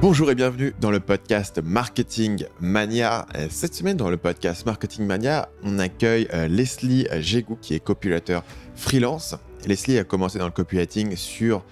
[0.00, 3.26] Bonjour et bienvenue dans le podcast Marketing Mania.
[3.36, 7.80] Euh, cette semaine, dans le podcast Marketing Mania, on accueille euh, Leslie Jégou, qui est
[7.80, 8.40] copywriter
[8.74, 9.36] freelance.
[9.66, 11.62] Leslie a commencé dans le copywriting sur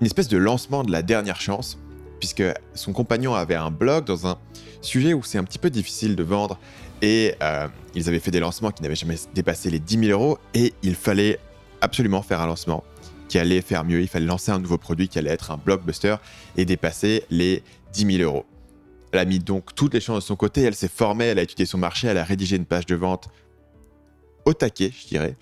[0.00, 1.78] une espèce de lancement de la dernière chance,
[2.18, 2.42] puisque
[2.74, 4.36] son compagnon avait un blog dans un
[4.80, 6.58] sujet où c'est un petit peu difficile de vendre
[7.02, 10.38] et euh, ils avaient fait des lancements qui n'avaient jamais dépassé les 10 000 euros
[10.54, 11.38] et il fallait
[11.80, 12.82] absolument faire un lancement
[13.28, 14.00] qui allait faire mieux.
[14.00, 16.16] Il fallait lancer un nouveau produit qui allait être un blockbuster
[16.56, 17.62] et dépasser les
[17.92, 18.44] 10 000 euros.
[19.12, 21.42] Elle a mis donc toutes les chances de son côté, elle s'est formée, elle a
[21.42, 23.28] étudié son marché, elle a rédigé une page de vente
[24.44, 25.36] au taquet, je dirais.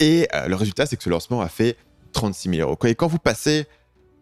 [0.00, 1.76] Et euh, le résultat, c'est que ce lancement a fait
[2.12, 2.78] 36 000 euros.
[2.86, 3.66] Et quand vous passez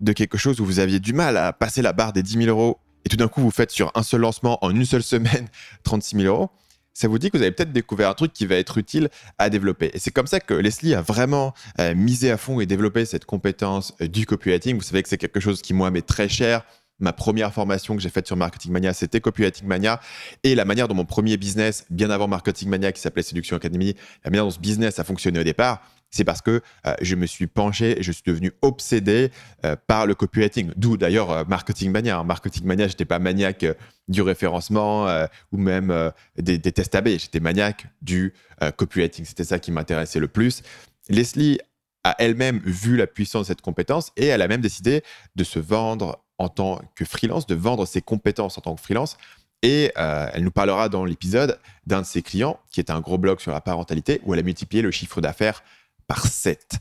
[0.00, 2.48] de quelque chose où vous aviez du mal à passer la barre des 10 000
[2.48, 5.48] euros, et tout d'un coup vous faites sur un seul lancement en une seule semaine
[5.84, 6.50] 36 000 euros,
[6.96, 9.50] ça vous dit que vous avez peut-être découvert un truc qui va être utile à
[9.50, 9.90] développer.
[9.92, 13.26] Et c'est comme ça que Leslie a vraiment euh, misé à fond et développé cette
[13.26, 14.76] compétence euh, du copywriting.
[14.76, 16.64] Vous savez que c'est quelque chose qui, moi, m'est très cher.
[16.98, 20.00] Ma première formation que j'ai faite sur Marketing Mania, c'était Copywriting Mania.
[20.42, 23.94] Et la manière dont mon premier business, bien avant Marketing Mania, qui s'appelait Séduction Academy,
[24.24, 25.82] la manière dont ce business a fonctionné au départ,
[26.16, 29.30] c'est parce que euh, je me suis penché je suis devenu obsédé
[29.64, 30.72] euh, par le copywriting.
[30.76, 32.20] D'où d'ailleurs euh, Marketing Mania.
[32.20, 33.66] En Marketing Mania, je n'étais pas maniaque
[34.08, 35.06] du référencement
[35.50, 37.08] ou même des, des, tests AB.
[37.08, 38.34] J'étais maniaque du
[38.76, 39.24] copywriting.
[39.24, 40.62] C'était ça qui m'intéressait le plus.
[41.08, 41.58] Leslie
[42.04, 45.02] a elle-même vu la puissance de cette compétence et elle a même décidé
[45.34, 49.16] de se vendre en tant que freelance, de vendre ses compétences en tant que freelance.
[49.62, 53.40] Et elle nous parlera dans l'épisode d'un de ses clients, qui est un gros blog
[53.40, 55.64] sur la parentalité, où elle a multiplié le chiffre d'affaires
[56.06, 56.78] par 7.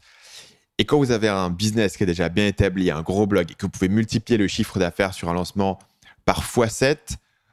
[0.78, 3.54] Et quand vous avez un business qui est déjà bien établi, un gros blog, et
[3.54, 5.80] que vous pouvez multiplier le chiffre d'affaires sur un lancement
[6.26, 6.98] par x7,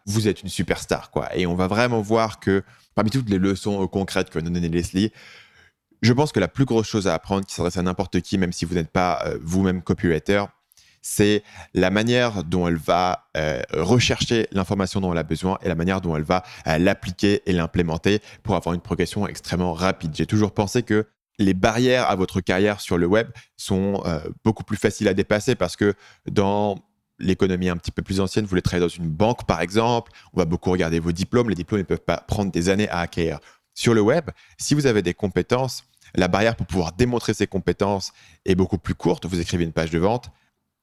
[0.07, 1.11] vous êtes une superstar.
[1.11, 1.35] Quoi.
[1.37, 5.13] Et on va vraiment voir que parmi toutes les leçons concrètes que nous donner Leslie,
[6.03, 8.53] je pense que la plus grosse chose à apprendre, qui s'adresse à n'importe qui, même
[8.53, 10.45] si vous n'êtes pas euh, vous-même copywriter,
[11.01, 11.43] c'est
[11.75, 16.01] la manière dont elle va euh, rechercher l'information dont elle a besoin et la manière
[16.01, 20.13] dont elle va euh, l'appliquer et l'implémenter pour avoir une progression extrêmement rapide.
[20.15, 21.07] J'ai toujours pensé que
[21.39, 25.55] les barrières à votre carrière sur le web sont euh, beaucoup plus faciles à dépasser
[25.55, 25.95] parce que
[26.31, 26.79] dans
[27.19, 30.39] l'économie un petit peu plus ancienne, vous voulez travailler dans une banque par exemple, on
[30.39, 33.39] va beaucoup regarder vos diplômes, les diplômes ne peuvent pas prendre des années à acquérir.
[33.75, 35.85] Sur le web, si vous avez des compétences,
[36.15, 38.13] la barrière pour pouvoir démontrer ces compétences
[38.45, 39.25] est beaucoup plus courte.
[39.25, 40.31] Vous écrivez une page de vente,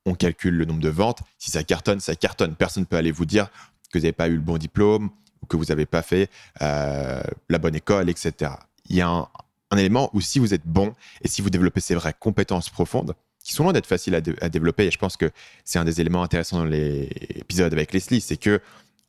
[0.05, 1.19] on calcule le nombre de ventes.
[1.38, 2.55] Si ça cartonne, ça cartonne.
[2.55, 3.49] Personne ne peut aller vous dire
[3.91, 5.09] que vous n'avez pas eu le bon diplôme
[5.41, 6.29] ou que vous n'avez pas fait
[6.61, 8.53] euh, la bonne école, etc.
[8.89, 9.27] Il y a un,
[9.72, 13.13] un élément où si vous êtes bon et si vous développez ces vraies compétences profondes,
[13.44, 15.31] qui sont loin d'être faciles à, développer, et je pense que
[15.63, 18.62] c'est un des éléments intéressants dans l'épisode avec Leslie, c'est que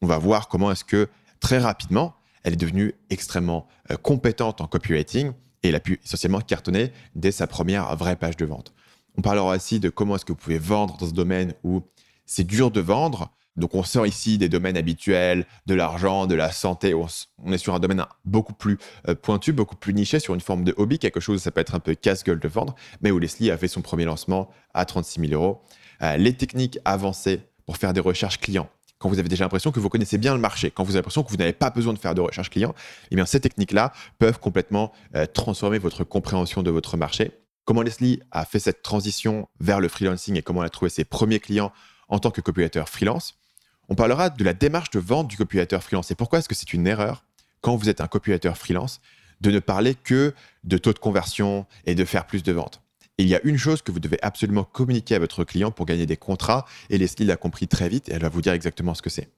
[0.03, 1.09] on va voir comment est-ce que
[1.41, 5.33] très rapidement, elle est devenue extrêmement euh, compétente en copywriting
[5.63, 8.73] et elle a pu essentiellement cartonner dès sa première vraie page de vente.
[9.19, 11.83] On parlera aussi de comment est-ce que vous pouvez vendre dans ce domaine où
[12.25, 16.53] c'est dur de vendre, donc on sort ici des domaines habituels, de l'argent, de la
[16.53, 16.95] santé.
[16.95, 18.79] On, est sur un domaine beaucoup plus
[19.09, 21.75] euh, pointu, beaucoup plus niché, sur une forme de hobby, quelque chose, ça peut être
[21.75, 25.29] un peu casse-gueule de vendre, mais où Leslie a fait son premier lancement à 36
[25.29, 25.63] 000 euros.
[26.03, 28.69] Euh, les techniques avancées pour faire des recherches clients.
[28.99, 31.23] Quand vous avez déjà l'impression que vous connaissez bien le marché, quand vous avez l'impression
[31.23, 32.75] que vous n'avez pas besoin de faire de recherche client,
[33.11, 37.33] eh bien ces techniques-là peuvent complètement euh, transformer votre compréhension de votre marché.
[37.65, 41.05] Comment Leslie a fait cette transition vers le freelancing et comment elle a trouvé ses
[41.05, 41.73] premiers clients
[42.09, 43.40] en tant que copywriter freelance?
[43.91, 46.73] On parlera de la démarche de vente du copywriter freelance et pourquoi est-ce que c'est
[46.73, 47.25] une erreur
[47.61, 49.01] quand vous êtes un copywriter freelance
[49.41, 52.81] de ne parler que de taux de conversion et de faire plus de ventes?
[53.19, 56.07] il y a une chose que vous devez absolument communiquer à votre client pour gagner
[56.07, 59.03] des contrats et Leslie l'a compris très vite et elle va vous dire exactement ce
[59.03, 59.29] que c'est.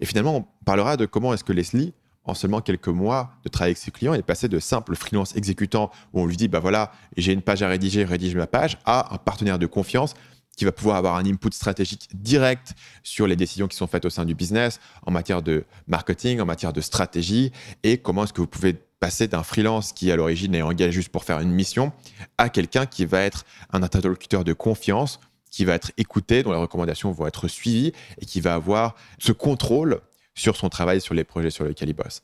[0.00, 1.92] Et finalement, on parlera de comment est-ce que Leslie,
[2.24, 5.92] en seulement quelques mois de travail avec ses clients, est passé de simple freelance exécutant
[6.12, 9.14] où on lui dit bah voilà, j'ai une page à rédiger, rédige ma page, à
[9.14, 10.14] un partenaire de confiance
[10.60, 14.10] qui va pouvoir avoir un input stratégique direct sur les décisions qui sont faites au
[14.10, 17.50] sein du business en matière de marketing, en matière de stratégie,
[17.82, 21.08] et comment est-ce que vous pouvez passer d'un freelance qui à l'origine est engagé juste
[21.08, 21.94] pour faire une mission
[22.36, 25.18] à quelqu'un qui va être un interlocuteur de confiance,
[25.50, 29.32] qui va être écouté, dont les recommandations vont être suivies et qui va avoir ce
[29.32, 30.02] contrôle
[30.34, 32.20] sur son travail, sur les projets sur lesquels il bosse.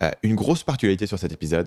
[0.00, 1.66] Euh, une grosse particularité sur cet épisode,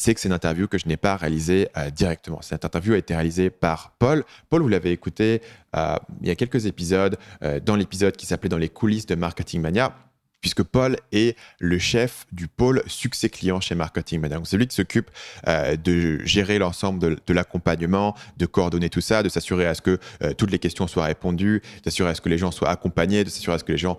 [0.00, 2.40] c'est que c'est une interview que je n'ai pas réalisée euh, directement.
[2.40, 4.24] Cette interview a été réalisée par Paul.
[4.48, 5.42] Paul, vous l'avez écouté
[5.76, 9.14] euh, il y a quelques épisodes, euh, dans l'épisode qui s'appelait Dans les coulisses de
[9.14, 9.94] Marketing Mania
[10.40, 14.40] puisque Paul est le chef du pôle succès client chez Marketing Mania.
[14.44, 15.10] C'est lui qui s'occupe
[15.46, 19.98] de gérer l'ensemble de, l'accompagnement, de coordonner tout ça, de s'assurer à ce que
[20.38, 23.56] toutes les questions soient répondues, d'assurer à ce que les gens soient accompagnés, de s'assurer
[23.56, 23.98] à ce que les gens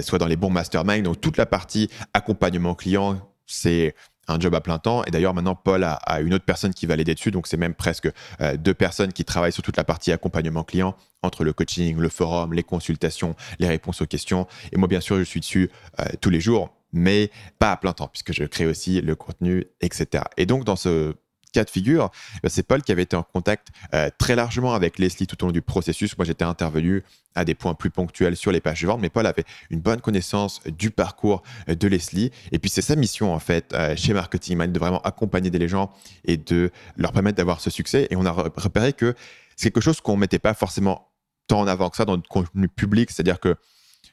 [0.00, 1.02] soient dans les bons masterminds.
[1.02, 3.94] Donc toute la partie accompagnement client, c'est
[4.32, 5.04] un job à plein temps.
[5.04, 7.30] Et d'ailleurs, maintenant, Paul a, une autre personne qui va l'aider dessus.
[7.30, 8.08] Donc, c'est même presque
[8.40, 12.08] euh, deux personnes qui travaillent sur toute la partie accompagnement client entre le coaching, le
[12.08, 14.46] forum, les consultations, les réponses aux questions.
[14.72, 15.70] Et moi, bien sûr, je suis dessus
[16.00, 19.66] euh, tous les jours, mais pas à plein temps, puisque je crée aussi le contenu,
[19.80, 20.24] etc.
[20.36, 21.14] Et donc, dans ce
[21.52, 22.10] cas de figure,
[22.42, 25.46] bah, c'est Paul qui avait été en contact euh, très largement avec Leslie tout au
[25.46, 26.16] long du processus.
[26.18, 27.04] Moi, j'étais intervenu
[27.34, 30.00] à des points plus ponctuels sur les pages de vente, mais Paul avait une bonne
[30.00, 32.30] connaissance du parcours euh, de Leslie.
[32.50, 35.68] Et puis, c'est sa mission, en fait, euh, chez Marketing Mind, de vraiment accompagner des
[35.68, 35.92] gens
[36.24, 38.08] et de leur permettre d'avoir ce succès.
[38.10, 39.14] Et on a repéré que
[39.56, 41.08] c'est quelque chose qu'on ne mettait pas forcément
[41.46, 43.10] tant en avant que ça dans notre contenu public.
[43.10, 43.56] C'est-à-dire que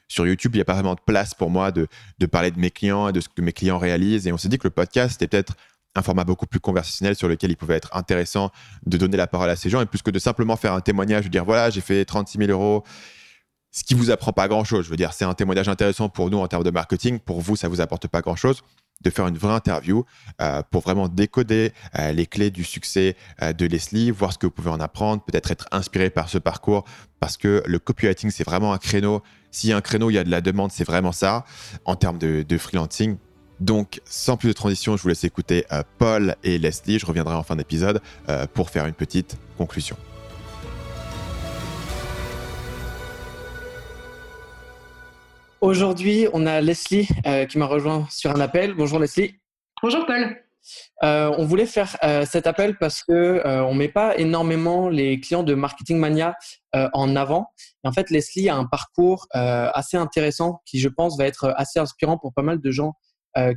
[0.08, 1.86] sur YouTube, il n'y a pas vraiment de place pour moi de,
[2.26, 4.26] parler de mes clients et de ce que mes clients réalisent.
[4.26, 5.54] Et on s'est dit que le podcast était peut-être
[5.94, 8.50] un format beaucoup plus conversationnel sur lequel il pouvait être intéressant
[8.86, 11.24] de donner la parole à ces gens et plus que de simplement faire un témoignage,
[11.24, 12.84] de dire voilà, j'ai fait 36 000 euros,
[13.70, 14.84] ce qui vous apprend pas grand chose.
[14.84, 17.18] Je veux dire, c'est un témoignage intéressant pour nous en termes de marketing.
[17.18, 18.62] Pour vous, ça vous apporte pas grand chose
[19.02, 20.04] de faire une vraie interview
[20.40, 24.46] euh, pour vraiment décoder euh, les clés du succès euh, de Leslie, voir ce que
[24.46, 26.84] vous pouvez en apprendre, peut-être être inspiré par ce parcours,
[27.18, 29.22] parce que le copywriting, c'est vraiment un créneau.
[29.50, 31.44] S'il y a un créneau, il y a de la demande, c'est vraiment ça.
[31.84, 33.16] En termes de, de freelancing,
[33.60, 36.98] donc, sans plus de transition, je vous laisse écouter euh, Paul et Leslie.
[36.98, 39.96] Je reviendrai en fin d'épisode euh, pour faire une petite conclusion.
[45.60, 48.72] Aujourd'hui, on a Leslie euh, qui m'a rejoint sur un appel.
[48.72, 49.34] Bonjour Leslie.
[49.82, 50.42] Bonjour Paul.
[51.02, 55.98] on voulait faire cet appel parce que on met pas énormément les clients de Marketing
[55.98, 56.34] Mania
[56.72, 57.52] en avant.
[57.84, 61.78] Et en fait, Leslie a un parcours assez intéressant qui, je pense, va être assez
[61.78, 63.09] inspirant pour pas mal de gens euh,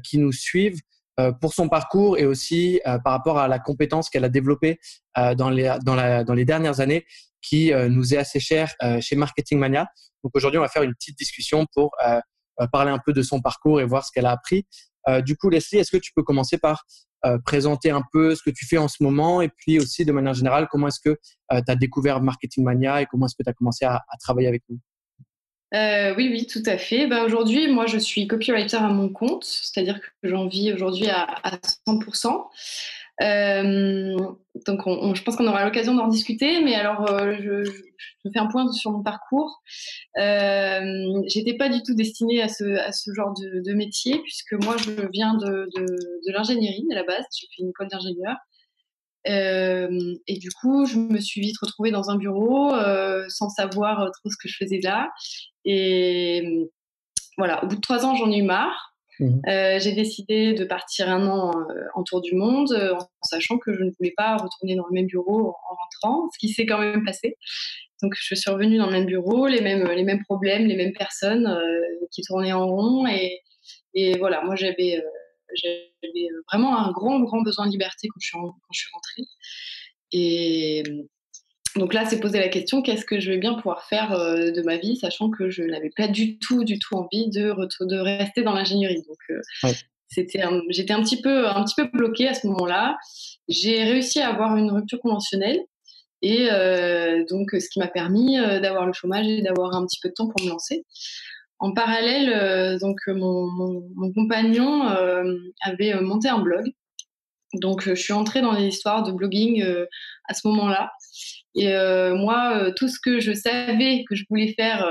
[0.03, 0.79] qui nous suivent
[1.19, 4.79] euh, pour son parcours et aussi euh, par rapport à la compétence qu'elle a développée
[5.15, 7.05] dans, les, dans, la, dans les dernières années
[7.39, 9.85] qui nous est assez chère chez Marketing Mania.
[10.23, 11.91] Donc aujourd'hui, on va faire une petite discussion pour
[12.71, 14.65] parler un peu de son parcours et voir ce qu'elle a appris.
[15.23, 16.85] du coup, Leslie, est-ce que tu peux commencer par
[17.45, 20.33] présenter un peu ce que tu fais en ce moment et puis aussi de manière
[20.33, 21.19] générale, comment est-ce que
[21.51, 24.47] tu as découvert Marketing Mania et comment est-ce que tu as commencé à, à travailler
[24.47, 24.79] avec nous?
[25.73, 27.07] Euh, oui, oui, tout à fait.
[27.07, 31.27] Ben, aujourd'hui, moi, je suis copywriter à mon compte, c'est-à-dire que j'en vis aujourd'hui à,
[31.87, 32.45] 100%.
[33.21, 34.17] Euh,
[34.67, 34.81] donc,
[35.15, 37.63] je pense qu'on aura l'occasion d'en discuter, mais alors, euh, je,
[38.31, 39.63] fais un point sur mon parcours.
[40.15, 45.07] J'étais pas du tout destinée à ce, à ce genre de, métier, puisque moi, je
[45.11, 47.25] viens de, de l'ingénierie à la base.
[47.35, 48.35] J'ai fait une école d'ingénieur.
[49.27, 54.11] Euh, et du coup, je me suis vite retrouvée dans un bureau euh, sans savoir
[54.11, 55.09] trop ce que je faisais là.
[55.65, 56.69] Et
[57.37, 58.95] voilà, au bout de trois ans, j'en ai eu marre.
[59.19, 59.39] Mmh.
[59.47, 61.51] Euh, j'ai décidé de partir un an
[61.93, 65.05] en tour du monde en sachant que je ne voulais pas retourner dans le même
[65.05, 67.37] bureau en rentrant, ce qui s'est quand même passé.
[68.01, 70.93] Donc je suis revenue dans le même bureau, les mêmes, les mêmes problèmes, les mêmes
[70.93, 71.47] personnes
[72.11, 73.05] qui tournaient en rond.
[73.07, 73.39] Et,
[73.93, 75.01] et voilà, moi j'avais
[75.55, 78.89] j'avais euh, vraiment un grand, grand besoin de liberté quand je suis, quand je suis
[78.94, 79.23] rentrée.
[80.11, 80.83] Et
[81.75, 84.61] donc là, c'est poser la question qu'est-ce que je vais bien pouvoir faire euh, de
[84.61, 87.53] ma vie, sachant que je n'avais pas du tout, du tout envie de,
[87.85, 89.03] de rester dans l'ingénierie.
[89.07, 89.71] Donc, euh,
[90.07, 92.97] c'était j'étais un petit peu, un petit peu bloquée à ce moment-là.
[93.47, 95.59] J'ai réussi à avoir une rupture conventionnelle.
[96.21, 96.47] Et
[97.29, 100.29] donc, ce qui m'a permis d'avoir le chômage et d'avoir un petit peu de temps
[100.29, 100.85] pour me lancer.
[101.59, 106.71] En parallèle, euh, donc euh, mon, compagnon euh, avait monté un blog.
[107.53, 109.63] Donc je suis entrée dans les histoires de blogging
[110.27, 110.91] à ce moment-là.
[111.53, 111.71] Et
[112.15, 114.83] moi, tout ce que je savais que je voulais faire,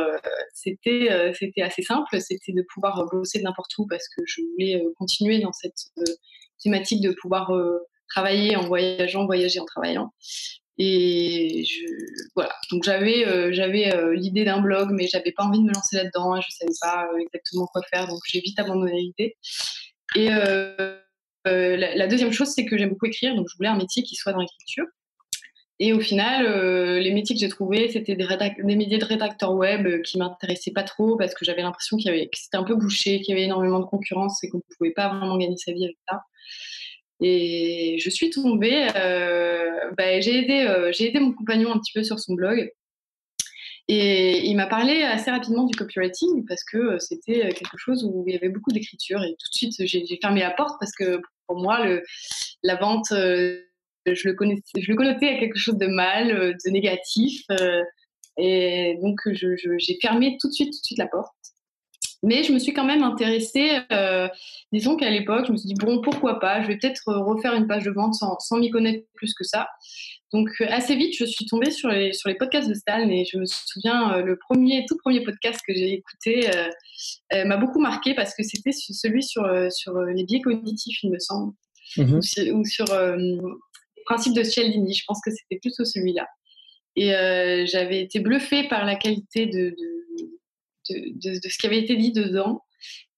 [0.55, 2.21] c'était c'était assez simple.
[2.21, 5.89] C'était de pouvoir bosser n'importe où parce que je voulais continuer dans cette
[6.63, 7.53] thématique de pouvoir
[8.09, 10.13] travailler en voyageant, voyager en travaillant.
[10.79, 11.65] Et
[12.35, 15.97] voilà, donc j'avais euh, euh, l'idée d'un blog, mais j'avais pas envie de me lancer
[15.97, 19.37] là-dedans, je savais pas euh, exactement quoi faire, donc j'ai vite abandonné l'idée.
[20.17, 20.29] Et
[21.45, 24.33] la, deuxième chose, c'est que j'aime beaucoup écrire, donc je voulais un métier qui soit
[24.33, 24.87] dans l'écriture.
[25.79, 26.47] Et au final,
[27.01, 30.85] les métiers que j'ai trouvés, c'était des, des, métiers de rédacteur web qui m'intéressaient pas
[30.85, 33.81] trop parce que j'avais l'impression qu'il que c'était un peu bouché, qu'il y avait énormément
[33.81, 36.23] de concurrence et qu'on ne pouvait pas vraiment gagner sa vie avec ça.
[37.23, 41.93] Et je suis tombée, euh, bah, j'ai aidé, euh, j'ai aidé mon compagnon un petit
[41.93, 42.69] peu sur son blog.
[43.89, 48.25] Et il m'a parlé assez rapidement du copywriting parce que euh, c'était quelque chose où
[48.27, 49.23] il y avait beaucoup d'écriture.
[49.23, 51.87] Et tout de suite, j'ai fermé la porte parce que pour moi,
[52.63, 53.63] la vente, je,
[54.07, 57.45] le connaissais, je le connotais à quelque chose de mal, de négatif.
[58.37, 61.42] et donc, j'ai fermé tout de suite, tout de suite la porte.
[62.25, 64.29] Mais je me suis quand même intéressée, euh,
[64.73, 67.55] disons qu'à l'époque, je me suis dit, bon, pourquoi pas, je vais peut-être euh, refaire
[67.55, 69.69] une page de vente sans, sans m'y connaître plus que ça.
[70.33, 73.25] Donc euh, assez vite, je suis tombée sur les, sur les podcasts de Stan et
[73.25, 76.49] je me souviens, le premier, tout premier podcast que j'ai écouté
[77.33, 81.53] m'a beaucoup marqué parce que c'était celui sur, sur les biais cognitifs, il me semble.
[81.97, 82.21] mmh
[82.55, 82.87] ou sur,
[83.17, 84.95] les principes de Cialdini.
[84.95, 86.27] Je pense que c'était plutôt celui-là.
[86.97, 87.09] Et
[87.67, 90.03] j'avais été bluffée par la qualité de, de,
[90.85, 92.63] ce qui avait été dit dedans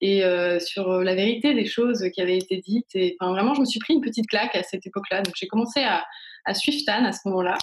[0.00, 0.22] et
[0.60, 2.94] sur la vérité des choses qui avaient été dites.
[2.94, 5.22] Et vraiment, je me suis pris une petite claque à cette époque-là.
[5.22, 6.04] Donc, j'ai commencé à,
[6.44, 7.56] à suivre Tan à ce moment-là.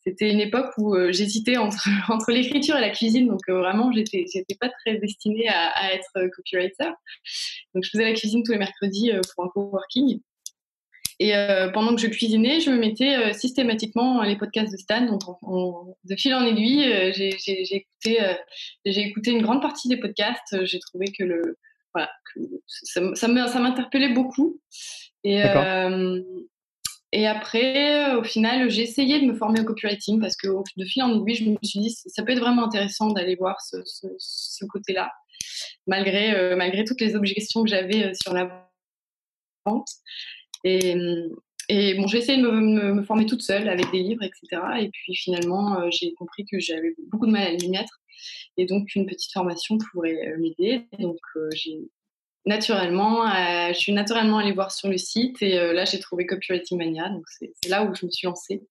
[0.00, 3.28] C'était une époque où j'hésitais entre, entre l'écriture et la cuisine.
[3.28, 6.92] Donc, vraiment, j'étais, j'étais pas très destinée à, à, être copywriter.
[7.74, 10.20] Donc, je faisais la cuisine tous les mercredis pour un coworking.
[11.20, 15.04] Et euh, pendant que je cuisinais, je me mettais euh, systématiquement les podcasts de Stan.
[15.04, 15.22] Donc,
[16.04, 18.20] de fil en aiguille, euh, j'ai écouté,
[18.84, 20.64] j'ai écouté une grande partie des podcasts.
[20.64, 21.58] J'ai trouvé que, le,
[21.92, 24.60] voilà, que ça, ça m'interpellait beaucoup.
[25.24, 25.42] Et,
[27.10, 30.46] et après, au final, j'ai essayé de me former au copywriting parce que
[30.76, 33.60] de fil en aiguille, je me suis dit ça peut être vraiment intéressant d'aller voir
[33.60, 35.10] ce, ce, ce côté-là,
[35.88, 38.70] malgré, malgré toutes les objections que j'avais sur la
[39.66, 39.88] vente.
[40.64, 40.94] Et,
[41.68, 44.62] et bon, j'ai essayé de me, former toute seule avec des livres, etc.
[44.80, 48.00] Et puis finalement, euh, j'ai compris que j'avais beaucoup de mal à m'y mettre.
[48.56, 50.86] Et donc, une petite formation pourrait euh, m'aider.
[50.98, 51.78] Donc, euh, j'ai
[52.46, 53.26] naturellement,
[53.68, 57.10] je suis naturellement allée voir sur le site et là, j'ai trouvé Copywriting Mania.
[57.10, 58.62] Donc, c'est là où je me suis lancée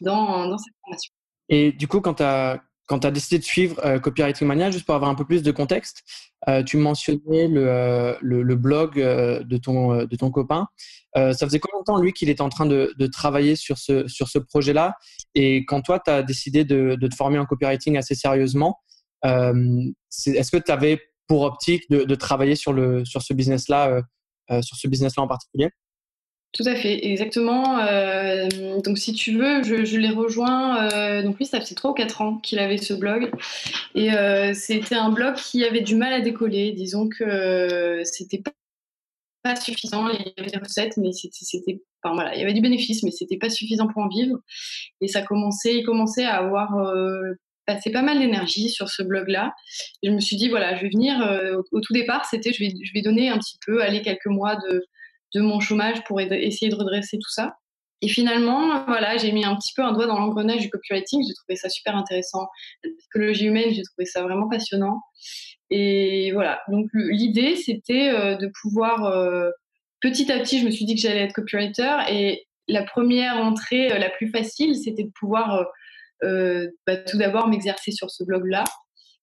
[0.00, 1.12] dans, dans cette formation.
[1.48, 4.70] Et du coup, quand tu as quand tu as décidé de suivre euh, Copywriting Mania,
[4.70, 6.02] juste pour avoir un peu plus de contexte,
[6.48, 10.68] euh, tu mentionnais le, euh, blog de, ton, de ton copain.
[11.14, 14.06] ça faisait combien de temps, lui, qu'il était en train de, de, travailler sur ce,
[14.06, 14.94] sur ce projet-là?
[15.34, 18.78] Et quand toi, tu as décidé de, de, te former en copywriting assez sérieusement,
[19.24, 24.02] est-ce que tu avais pour optique de, travailler sur, le, sur ce business-là
[24.62, 25.70] sur ce business-là en particulier?
[26.52, 27.80] Tout à fait, exactement.
[27.80, 28.48] Euh,
[28.82, 30.90] donc, si tu veux, je, l'ai rejoint.
[30.90, 33.30] Euh, donc, lui, ça fait 3 ou 4 ans qu'il avait ce blog.
[33.94, 36.72] Et euh, c'était un blog qui avait du mal à décoller.
[36.72, 38.52] Disons que c'était pas,
[39.42, 40.08] pas suffisant.
[40.08, 41.82] Il y avait des recettes, mais c'était.
[42.02, 44.38] Enfin, voilà, il y avait du bénéfice, mais c'était pas suffisant pour en vivre.
[45.02, 46.70] Et ça commençait, il commençait à avoir
[47.66, 49.52] passé pas mal d'énergie sur ce blog-là.
[50.02, 51.18] Je me suis dit, voilà, je vais venir.
[51.58, 54.26] Au, au, tout départ, c'était je vais, je vais donner un petit peu, aller quelques
[54.26, 54.86] mois de
[55.34, 57.56] de mon chômage pour essayer de redresser tout ça.
[58.02, 61.24] Et finalement, voilà, j'ai mis un petit peu un doigt dans l'engrenage du copywriting.
[61.26, 62.46] J'ai trouvé ça super intéressant.
[62.84, 65.00] La psychologie humaine, j'ai trouvé ça vraiment passionnant.
[65.70, 66.60] Et voilà.
[66.68, 69.50] Donc l'idée, c'était euh, de pouvoir euh,
[70.00, 71.96] petit à petit, je me suis dit que j'allais être copywriter.
[72.10, 75.66] Et la première entrée, euh, la plus facile, c'était de pouvoir
[76.22, 78.64] bah, tout d'abord m'exercer sur ce blog-là.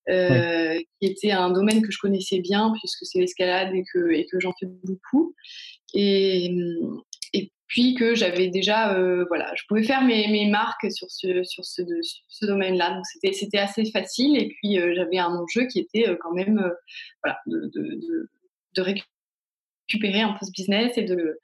[0.08, 4.40] Qui était un domaine que je connaissais bien puisque c'est l'escalade et que, et que
[4.40, 5.36] j'en fais beaucoup.
[5.94, 6.52] Et,
[7.34, 11.44] et puis que j'avais déjà, euh, voilà, je pouvais faire mes, mes, marques sur ce,
[11.44, 11.82] sur ce,
[12.28, 12.94] ce domaine-là.
[12.94, 14.38] Donc c'était, c'était assez facile.
[14.38, 16.72] Et puis euh, j'avais un enjeu qui était euh, quand même,
[17.24, 18.30] voilà, de, de,
[18.76, 21.40] de, récupérer un peu ce business et de le,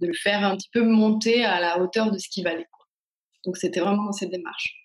[0.00, 2.66] de le faire un petit peu monter à la hauteur de ce qui valait.
[3.44, 4.79] Donc c'était vraiment dans cette démarche.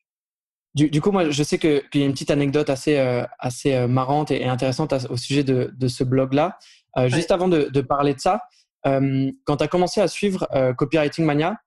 [0.76, 2.98] Du, du, coup, moi, je sais qu'il y a une petite anecdote assez,
[3.40, 6.60] assez marrante et, intéressante au sujet de, de ce blog-là.
[7.08, 8.42] Juste avant de, de, parler de ça,
[8.86, 11.58] euh, quand tu as commencé à suivre euh, Copywriting Mania,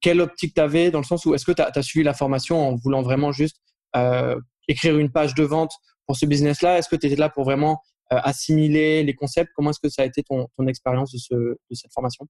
[0.00, 2.68] quelle optique tu avais dans le sens où est-ce que tu as, suivi la formation
[2.68, 3.58] en voulant vraiment juste
[3.94, 5.72] euh, écrire une page de vente
[6.06, 6.78] pour ce business-là?
[6.78, 9.50] Est-ce que tu étais là pour vraiment assimiler les concepts?
[9.56, 12.26] Comment est-ce que ça a été ton, ton expérience de, ce, de, cette formation?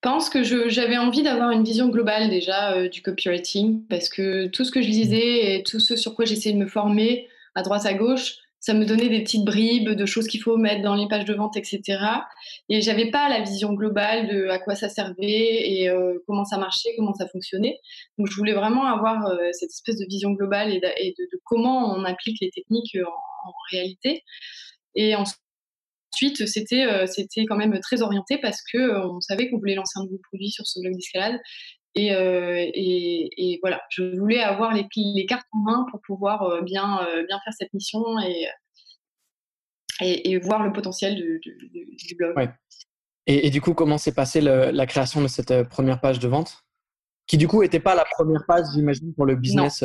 [0.00, 4.70] Pense que j'avais envie d'avoir une vision globale déjà du copywriting parce que tout ce
[4.70, 7.94] que je lisais et tout ce sur quoi j'essayais de me former à droite à
[7.94, 11.24] gauche, ça me donnait des petites bribes de choses qu'il faut mettre dans les pages
[11.24, 11.82] de vente, etc.
[12.68, 16.58] Et j'avais pas la vision globale de à quoi ça servait et euh, comment ça
[16.58, 17.78] marchait, comment ça fonctionnait.
[18.18, 22.04] Donc je voulais vraiment avoir euh, cette espèce de vision globale et, de, comment on
[22.04, 24.24] applique les techniques en, réalité.
[24.94, 25.40] Et ensuite,
[26.46, 30.04] c'était euh, c'était quand même très orienté parce que on savait qu'on voulait lancer un
[30.04, 31.38] nouveau produit sur ce blog d'escalade.
[31.96, 36.62] Euh, et, et, voilà, je voulais avoir les, les cartes en main pour pouvoir euh,
[36.62, 38.46] bien, euh, bien faire cette mission et,
[40.00, 42.50] et, voir le potentiel du, du, blog.
[43.26, 46.62] Et, du coup, comment s'est passée la création de cette première page de vente?
[47.26, 49.84] Qui du coup n'était pas la première page, j'imagine, pour le business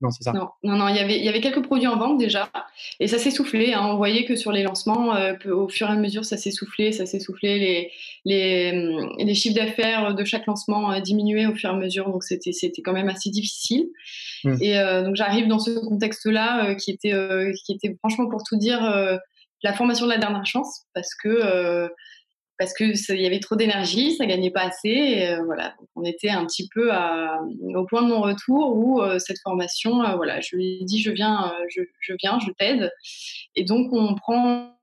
[0.00, 0.32] non, c'est ça.
[0.32, 2.48] Non, non, il, y avait, il y avait quelques produits en vente déjà,
[3.00, 3.72] et ça s'est soufflé.
[3.72, 3.84] Hein.
[3.84, 6.92] On voyait que sur les lancements, euh, au fur et à mesure, ça s'est soufflé,
[6.92, 7.58] ça s'est soufflé.
[7.58, 7.90] Les,
[8.24, 12.10] les, hum, les chiffres d'affaires de chaque lancement euh, diminuaient au fur et à mesure,
[12.10, 13.88] donc c'était, c'était quand même assez difficile.
[14.44, 14.54] Mmh.
[14.60, 17.14] Et euh, donc j'arrive dans ce contexte-là qui, était,
[17.64, 18.80] qui était franchement, pour tout dire,
[19.64, 21.88] la formation de la dernière chance, parce que
[22.58, 22.84] parce que
[23.14, 25.26] il y avait trop d'énergie, ça gagnait pas assez.
[25.26, 29.38] Euh, voilà, on était un petit peu au point de mon retour où euh, cette
[29.42, 31.82] formation, euh, voilà, je lui ai dit je viens, je,
[32.20, 32.90] viens, je t'aide.
[33.54, 34.76] Et donc on prend,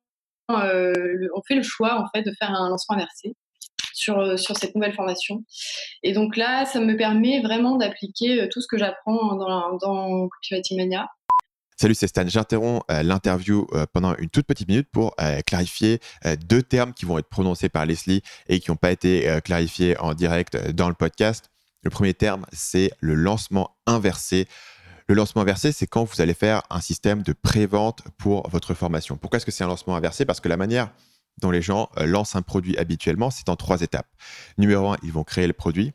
[0.50, 3.36] on fait le choix en fait de faire un lancement inversé.
[3.94, 5.44] sur, sur cette nouvelle formation.
[6.04, 10.30] Et donc là, ça me permet vraiment d'appliquer tout ce que j'apprends dans, dans
[10.72, 11.08] Mania.
[11.78, 12.26] Salut, c'est Stan.
[12.26, 15.14] J'interromps l'interview pendant une toute petite minute pour
[15.46, 16.00] clarifier
[16.48, 20.14] deux termes qui vont être prononcés par Leslie et qui n'ont pas été clarifiés en
[20.14, 21.50] direct dans le podcast.
[21.84, 24.48] Le premier terme, c'est le lancement inversé.
[25.10, 29.18] Le lancement inversé, c'est quand vous allez faire un système de pré-vente pour votre formation.
[29.18, 30.24] Pourquoi est-ce que c'est un lancement inversé?
[30.24, 30.92] Parce que la manière
[31.42, 34.08] dont les gens euh, lancent un produit habituellement, c'est en trois étapes.
[34.58, 35.92] Numéro un, ils vont créer le produit.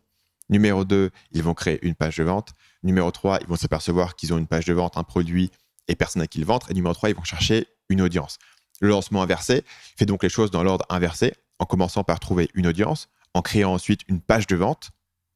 [0.50, 2.50] Numéro deux, ils vont créer une page de vente.
[2.82, 5.50] Numéro trois, ils vont s'apercevoir qu'ils ont une page de vente, un produit
[5.90, 6.70] et personne à qui le vendre.
[6.70, 8.38] Et numéro trois, ils vont chercher une audience.
[8.80, 9.64] Le lancement inversé
[9.98, 13.74] fait donc les choses dans l'ordre inversé, en commençant par trouver une audience, en créant
[13.74, 14.90] ensuite une page de vente,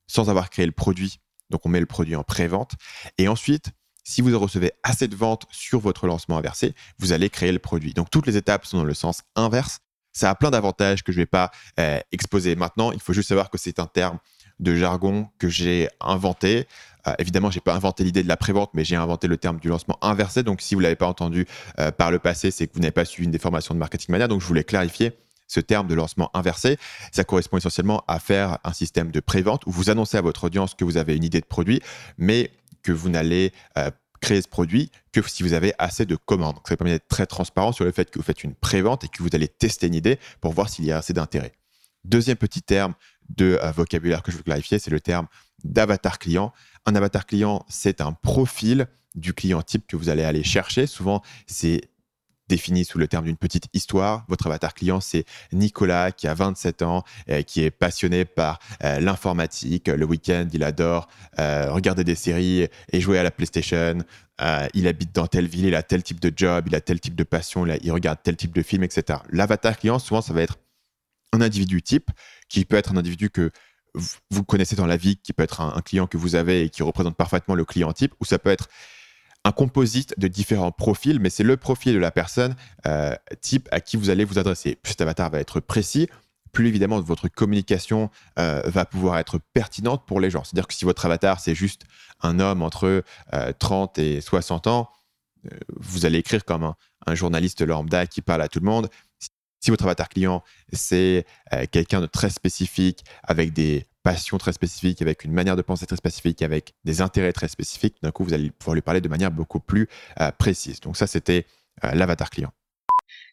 [0.07, 1.21] sans avoir créé le produit
[1.51, 2.73] donc on met le produit en pré-vente.
[3.19, 3.71] Et ensuite,
[4.03, 7.95] si vous recevez assez de ventes sur votre lancement inversé, vous allez créer le produit.
[7.95, 9.79] Donc toutes les étapes sont dans le sens inverse.
[10.13, 12.93] Ça a plein d'avantages que je ne vais pas euh, exposer maintenant.
[12.93, 14.19] Il faut juste savoir que c'est un terme
[14.65, 16.67] de jargon que j'ai inventé.
[17.07, 19.61] Euh, évidemment, je n'ai pas inventé l'idée de la prévente, mais j'ai inventé le terme
[19.61, 20.43] du lancement inversé.
[20.43, 21.47] Donc, si vous l'avez pas entendu
[21.79, 24.11] euh, par le passé, c'est que vous n'avez pas suivi une des formations de Marketing
[24.11, 24.27] Mania.
[24.27, 25.13] Donc, je voulais clarifier
[25.47, 26.79] ce terme de lancement inversé,
[27.13, 30.75] ça correspond essentiellement à faire un système de pré-vente où vous annoncez à votre audience
[30.75, 31.81] que vous avez une idée de produit,
[32.17, 32.51] mais
[32.83, 33.91] que vous n'allez euh,
[34.21, 36.57] créer ce produit que si vous avez assez de commandes.
[36.67, 39.23] ça permet d'être très transparent sur le fait que vous faites une pré-vente et que
[39.23, 41.53] vous allez tester une idée pour voir s'il y a assez d'intérêt.
[42.05, 42.95] Deuxième petit terme
[43.31, 45.27] de euh, vocabulaire que je veux clarifier, c'est le terme
[45.63, 46.53] d'avatar client.
[46.87, 50.87] Un avatar client, c'est un profil du client type que vous allez aller chercher.
[50.87, 51.83] Souvent, c'est
[52.47, 54.27] défini sous le terme d'une petite histoire.
[54.29, 59.01] Votre avatar client, c'est Nicolas qui a 27 ans, euh, qui est passionné par euh,
[59.01, 59.89] l'informatique.
[59.89, 63.99] Le week-end, il adore regarder des séries et jouer à la PlayStation.
[64.75, 67.15] il habite dans telle ville, il a tel type de job, il a tel type
[67.15, 69.21] de passion, il, regarde tel type de film, etc.
[69.31, 70.59] L'avatar client, souvent, ça va être
[71.35, 72.11] un individu type
[72.49, 73.51] qui peut être un individu que
[74.31, 76.83] vous connaissez dans la vie, qui peut être un client que vous avez et qui
[76.83, 78.69] représente parfaitement le client type, ou ça peut être
[79.45, 83.81] un composite de différents profils, mais c'est le profil de la personne euh, type à
[83.81, 84.77] qui vous allez vous adresser.
[84.77, 86.09] Plus cet avatar va être précis,
[86.53, 90.45] plus évidemment votre communication euh, va pouvoir être pertinente pour les gens.
[90.45, 91.83] C'est-à-dire que si votre avatar c'est juste
[92.23, 93.05] un homme entre
[93.59, 94.91] 30 euh, et 60 ans,
[95.77, 96.75] vous allez écrire comme un,
[97.07, 98.89] un, journaliste lambda qui parle à tout le monde.
[99.65, 100.43] Si votre avatar client
[100.75, 101.25] c'est
[101.71, 105.97] quelqu'un de très spécifique avec des passion très spécifique, avec une manière de penser très
[105.97, 109.33] spécifique, avec des intérêts très spécifiques, d'un coup, vous allez pouvoir lui parler de manière
[109.33, 109.89] beaucoup plus
[110.21, 110.79] euh, précise.
[110.81, 111.47] Donc ça, c'était
[111.83, 112.53] euh, l'avatar client.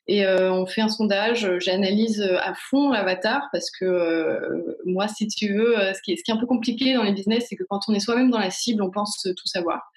[0.07, 5.53] Et euh, on fait un sondage, j'analyse à fond l'avatar parce que moi, si tu
[5.53, 7.99] veux, ce, qui est, un peu compliqué dans les business, c'est que quand on est
[7.99, 9.91] soi-même dans la cible, on pense tout savoir.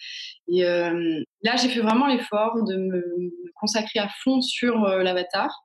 [0.47, 5.63] Et là, j'ai fait vraiment l'effort de me consacrer à fond sur l'avatar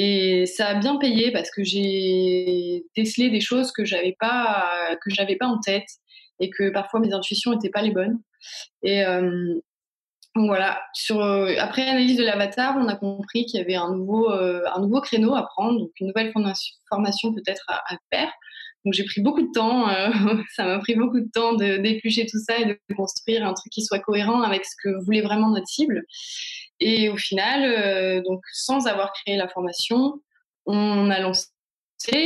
[0.00, 4.70] et ça a bien payé parce que j'ai décelé des choses que j'avais pas
[5.02, 5.88] que j'avais pas en tête
[6.40, 8.20] et que parfois mes intuitions n'étaient pas les bonnes.
[8.82, 9.60] Et euh,
[10.36, 10.80] voilà.
[11.10, 14.80] Euh, après l'analyse de l'avatar, on a compris qu'il y avait un nouveau, euh, un
[14.80, 18.30] nouveau créneau à prendre, donc une nouvelle formation, peut-être à, faire.
[18.84, 19.88] Donc j'ai pris beaucoup de temps,
[20.54, 23.82] ça m'a pris beaucoup de temps d'éplucher tout ça et de construire un truc qui
[23.82, 26.04] soit cohérent avec ce que voulait vraiment notre cible.
[26.80, 30.20] Et au final, euh, donc sans avoir créé la formation,
[30.66, 31.48] on a lancé,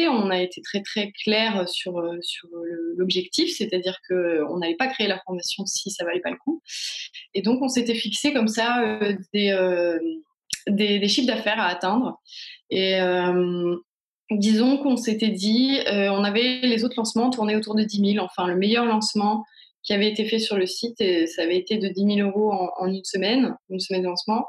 [0.08, 2.48] on a été très très clair sur, euh, sur
[2.96, 6.62] l'objectif, c'est-à-dire qu'on n'allait pas créer la formation si ça valait pas le coup.
[7.34, 9.98] Et donc on s'était fixé comme ça euh, des,
[10.66, 12.20] des, des, chiffres d'affaires à atteindre.
[12.68, 12.98] Et
[14.30, 18.46] disons qu'on s'était dit, on avait les autres lancements tournés autour de 10 000, enfin
[18.46, 19.44] le meilleur lancement
[19.82, 22.52] qui avait été fait sur le site et ça avait été de 10 000 euros
[22.52, 24.46] en, une semaine, une semaine de lancement.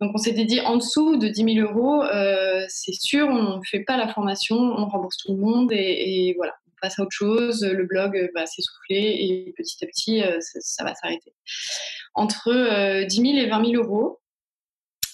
[0.00, 3.62] Donc on s'était dit en dessous de 10 000 euros, euh, c'est sûr, on ne
[3.64, 7.12] fait pas la formation, on rembourse tout le monde et, voilà, on passe à autre
[7.12, 11.32] chose, le blog va s'essouffler et petit à petit, euh, ça, va s'arrêter.
[12.14, 14.20] Entre 10 000 et 20 000 euros,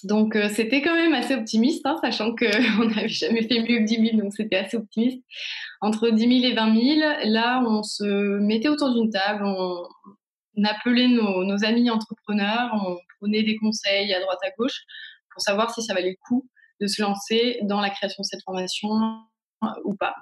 [0.03, 2.45] donc euh, c'était quand même assez optimiste, hein, sachant qu'on
[2.89, 5.23] n'avait jamais fait mieux que 10 000, donc c'était assez optimiste.
[5.81, 8.03] Entre 10 000 et 20 000, là on se
[8.39, 9.85] mettait autour d'une table, on,
[10.65, 14.83] appelait nos, amis entrepreneurs, on prenait des conseils à droite à gauche
[15.31, 16.47] pour savoir si ça valait le coup
[16.79, 18.89] de se lancer dans la création de cette formation
[19.63, 20.15] euh, ou pas.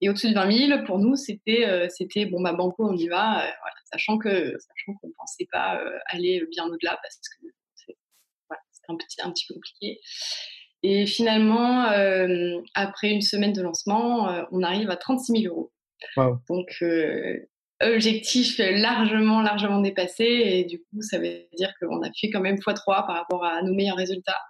[0.00, 3.06] Et au-dessus de 20 000, pour nous, c'était euh, c'était bon, bah, banco, on y
[3.06, 3.44] va,
[3.92, 7.46] sachant que sachant qu'on ne pensait pas aller bien au-delà parce que
[8.88, 10.00] un petit, un petit peu compliqué.
[10.82, 15.72] Et finalement, euh, après une semaine de lancement, euh, on arrive à 36 000 euros.
[16.48, 17.38] Donc, euh,
[17.82, 20.24] objectif largement, largement dépassé.
[20.24, 23.62] Et du coup, ça veut dire qu'on a fait quand même x3 par rapport à
[23.62, 24.40] nos meilleurs résultats,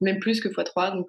[0.00, 0.94] même plus que x3.
[0.94, 1.08] Donc,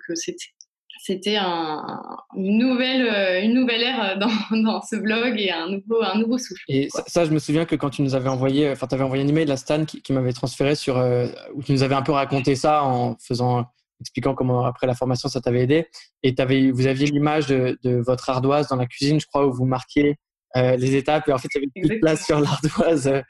[1.03, 4.27] c'était une, nouvelle, euh, une nouvelle ère dans,
[4.63, 6.61] dans, ce blog et un nouveau, souffle.
[6.67, 9.23] Et ça, je me souviens que quand tu nous avais envoyé, enfin, tu avais envoyé
[9.23, 12.11] un email à Stan qui, m'avait transféré sur, euh, où tu nous avais un peu
[12.11, 13.65] raconté ça en faisant,
[13.99, 15.87] expliquant comment après la formation ça t'avait aidé.
[16.21, 19.51] Et avais, vous aviez l'image de, de, votre ardoise dans la cuisine, je crois, où
[19.51, 20.17] vous marquiez
[20.57, 23.07] euh, les étapes et en fait il y avait de place sur l'ardoise.
[23.07, 23.21] Euh,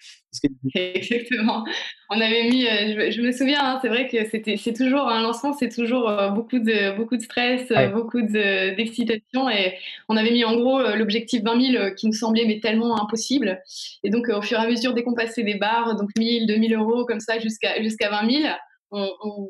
[0.74, 1.66] Exactement.
[2.10, 5.22] On avait mis, euh, je, me souviens, hein, c'est vrai que c'était, c'est toujours un
[5.22, 9.74] lancement, c'est toujours beaucoup de beaucoup de stress, beaucoup d'excitation et
[10.10, 13.62] on avait mis en gros l'objectif 20 000 qui nous semblait mais tellement impossible.
[14.04, 16.74] Et donc au fur et à mesure dès qu'on passait des barres, donc 1000, 2000
[16.76, 18.54] euros comme ça jusqu'à jusqu'à 20 000,
[18.92, 19.50] on, on,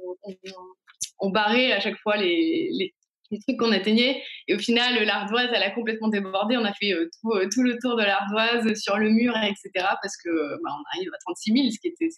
[1.19, 2.93] on, barrait à chaque fois les, les
[3.39, 4.21] trucs qu'on atteignait.
[4.47, 6.57] Et au final, l'ardoise, elle a complètement débordé.
[6.57, 9.69] On a fait euh, euh, tout, le tour de l'ardoise sur le mur, etc.
[10.01, 10.29] Parce que
[10.63, 12.09] bah, on arrive à 36 000, ce qui était,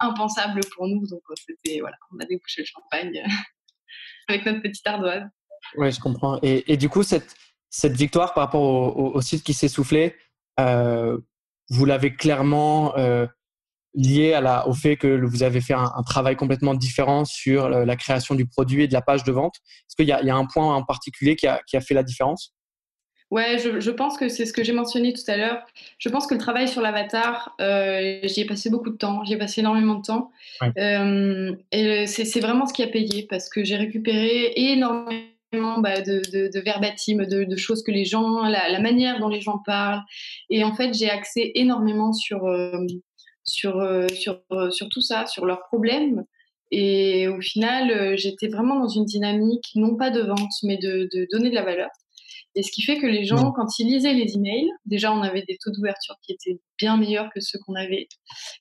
[0.00, 1.06] impensable pour nous.
[1.06, 3.22] Donc, euh, c'était, voilà, on a débouché le champagne
[4.28, 5.24] avec notre petite ardoise.
[5.76, 6.38] Oui, je comprends.
[6.42, 7.34] Et, du coup, cette,
[7.68, 8.62] cette victoire par rapport
[8.96, 10.16] au, site qui s'est soufflé,
[10.56, 12.94] vous l'avez clairement
[13.94, 17.96] lié à la, au fait que vous avez fait un, travail complètement différent sur la
[17.96, 19.56] création du produit et de la page de vente.
[19.56, 22.02] Est-ce qu'il y, y, a un point en particulier qui a, qui a fait la
[22.02, 22.54] différence?
[23.30, 25.64] Ouais, je, je, pense que c'est ce que j'ai mentionné tout à l'heure.
[25.98, 29.34] Je pense que le travail sur l'avatar, euh, j'y ai passé beaucoup de temps, j'y
[29.34, 30.32] ai passé énormément de temps.
[30.76, 36.22] Euh, et c'est vraiment ce qui a payé parce que j'ai récupéré énormément bah, de,
[36.32, 39.58] de, de, verbatim, de, de, choses que les gens, la, la, manière dont les gens
[39.64, 40.02] parlent.
[40.48, 42.84] Et en fait, j'ai axé énormément sur, euh,
[43.50, 46.24] sur, euh, sur, euh, sur tout ça, sur leurs problèmes.
[46.70, 51.08] Et au final, euh, j'étais vraiment dans une dynamique, non pas de vente, mais de,
[51.12, 51.90] de, donner de la valeur.
[52.54, 55.42] Et ce qui fait que les gens, quand ils lisaient les emails, déjà on avait
[55.42, 58.08] des taux d'ouverture qui étaient bien meilleurs que ceux qu'on avait.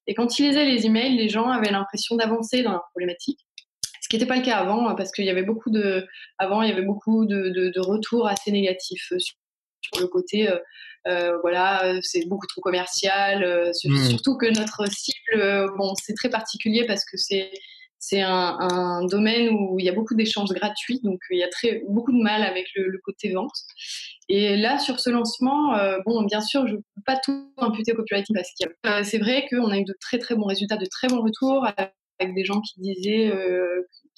[0.08, 3.39] Et quand ils lisaient les emails, les gens avaient l'impression d'avancer dans leur problématique.
[4.02, 6.08] Ce qui n'était pas le cas avant, parce qu'il y avait beaucoup de,
[6.39, 9.12] avant il y avait beaucoup de, de, de retours assez négatifs
[9.81, 10.49] sur, le côté
[11.07, 13.43] euh, voilà, euh, c'est beaucoup trop commercial.
[13.43, 14.09] Euh, hmm.
[14.09, 17.51] Surtout que notre cible, bon, c'est très particulier parce que c'est
[18.01, 21.83] c'est un, domaine où il y a beaucoup d'échanges gratuits, donc il y a très,
[21.89, 23.51] beaucoup de mal avec le, côté vente.
[24.29, 27.97] Et là, sur ce lancement, bon, bien sûr, je ne peux pas tout imputer au
[27.97, 31.09] copywriting parce que c'est vrai qu'on a eu de très très bons résultats, de très
[31.09, 31.67] bons retours
[32.19, 33.32] avec des gens qui disaient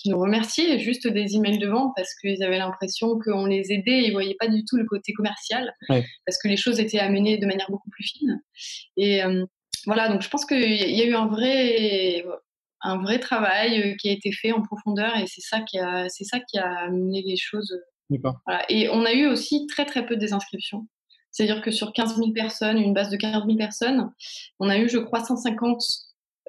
[0.02, 4.02] qui nous remerciaient juste des emails de vente parce qu'ils avaient l'impression qu'on les aidait,
[4.02, 7.38] ils ne voyaient pas du tout le côté commercial parce que les choses étaient amenées
[7.38, 8.42] de manière beaucoup plus fine.
[8.98, 9.46] Et euh,
[9.86, 12.26] voilà, donc je pense qu'il y a eu un vrai,
[12.82, 16.10] un vrai travail euh, qui a été fait en profondeur et c'est ça qui a,
[16.10, 17.80] c'est ça qui a amené les choses.
[18.46, 18.66] Voilà.
[18.70, 20.88] Et on a eu aussi très très peu de désinscriptions.
[21.32, 24.12] C'est-à-dire que sur 15 000 personnes, une base de 15 000 personnes,
[24.60, 25.82] on a eu, je crois, 150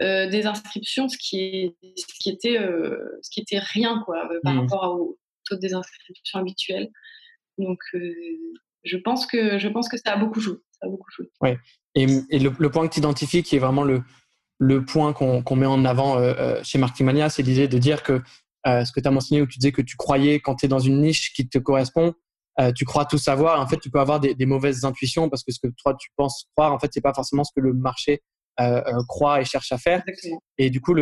[0.01, 4.27] euh, des inscriptions, ce qui, est, ce, qui était, euh, ce qui était rien quoi,
[4.33, 4.61] euh, par mmh.
[4.61, 6.89] rapport au taux des inscriptions habituelles.
[7.59, 7.79] Donc,
[8.85, 10.57] je, pense que, je pense que ça a beaucoup joué.
[10.81, 11.31] Ça a beaucoup joué.
[11.43, 11.59] Ouais.
[11.95, 14.03] Et, et le, point que tu identifies, qui est vraiment le,
[14.59, 16.17] le point qu'on met en avant
[16.65, 18.23] chez Marketing c'est l'idée de dire que
[18.65, 20.79] ce que tu as mentionné, où tu disais que tu croyais quand tu es dans
[20.79, 22.15] une niche qui te correspond,
[22.75, 23.61] tu crois tout savoir.
[23.61, 26.09] En fait, tu peux avoir des, des, mauvaises intuitions parce que ce que toi tu
[26.17, 28.23] penses croire, en fait, c'est pas forcément ce que le marché
[29.09, 30.03] croit et cherche à faire.
[30.59, 30.95] Et du coup,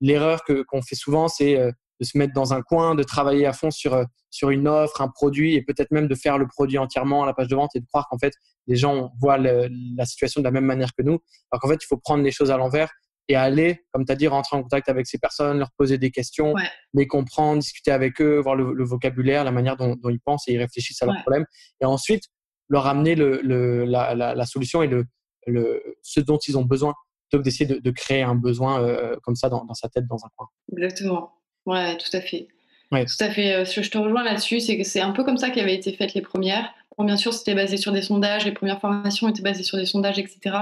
[0.00, 3.52] l'erreur qu'on fait souvent, c'est euh, de se mettre dans un coin, de travailler à
[3.52, 7.24] fond sur, sur une offre, un produit, et peut-être même de faire le produit entièrement
[7.24, 8.32] à la page de vente et de croire qu'en fait,
[8.66, 11.18] les gens voient la situation de la même manière que nous.
[11.50, 12.90] Alors qu'en fait, il faut prendre les choses à l'envers
[13.28, 16.10] et aller, comme tu as dit, rentrer en contact avec ces personnes, leur poser des
[16.10, 16.54] questions,
[16.94, 20.58] les comprendre, discuter avec eux, voir le, vocabulaire, la manière dont, ils pensent et ils
[20.58, 21.44] réfléchissent à leurs problèmes.
[21.80, 22.24] Et ensuite,
[22.68, 23.40] leur amener le,
[23.84, 25.04] la, la, la, solution et le,
[25.50, 26.94] le, ce dont ils ont besoin,
[27.28, 30.28] plutôt que d'essayer de, créer un besoin euh, comme ça dans, sa tête, dans un
[30.36, 30.48] coin.
[30.72, 31.32] Exactement.
[31.66, 32.48] Ouais, tout à fait.
[32.90, 33.04] Ouais.
[33.04, 33.54] Tout à fait.
[33.54, 34.60] Euh, je te rejoins là-dessus.
[34.60, 36.72] C'est que c'est un peu comme ça qu'avaient été faites les premières.
[36.98, 38.44] Bon, bien sûr, c'était basé sur des sondages.
[38.44, 40.58] Les premières formations étaient basées sur des sondages, etc.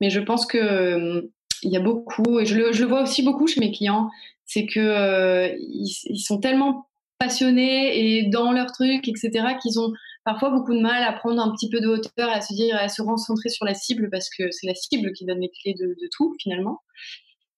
[0.00, 3.02] Mais je pense que euh, il y a beaucoup, et je le, je le, vois
[3.02, 4.10] aussi beaucoup chez mes clients,
[4.44, 6.86] c'est que ils, sont tellement
[7.18, 9.92] passionnés et dans leur truc, etc., qu'ils ont
[10.26, 12.88] parfois beaucoup de mal à prendre un petit peu de hauteur, à se dire, à
[12.88, 15.96] se concentrer sur la cible parce que c'est la cible qui donne les clés de,
[16.10, 16.82] tout finalement.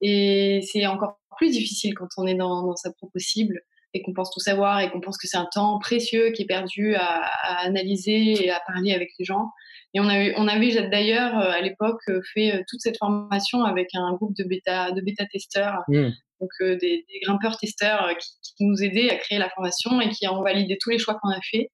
[0.03, 3.63] Et c'est encore plus difficile quand on est dans, sa propre cible
[3.95, 6.47] et qu'on pense tout savoir et qu'on pense que c'est un temps précieux qui est
[6.47, 7.25] perdu à,
[7.65, 9.49] analyser et à parler avec les gens.
[9.95, 13.65] Et on avait, on avait d'ailleurs euh, à l'époque euh, fait euh, toute cette formation
[13.65, 16.11] avec un groupe de bêta, de bêta testeurs, mmh.
[16.43, 20.77] donc des, grimpeurs testeurs qui, nous aidaient à créer la formation et qui ont validé
[20.79, 21.71] tous les choix qu'on a fait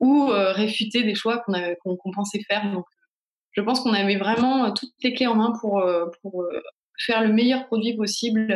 [0.00, 2.70] ou euh, réfuter des choix qu'on pensait faire.
[2.72, 2.84] Donc,
[3.56, 6.44] je pense qu'on avait vraiment euh, toutes les clés en main pour, euh, pour
[6.98, 8.54] faire le meilleur produit possible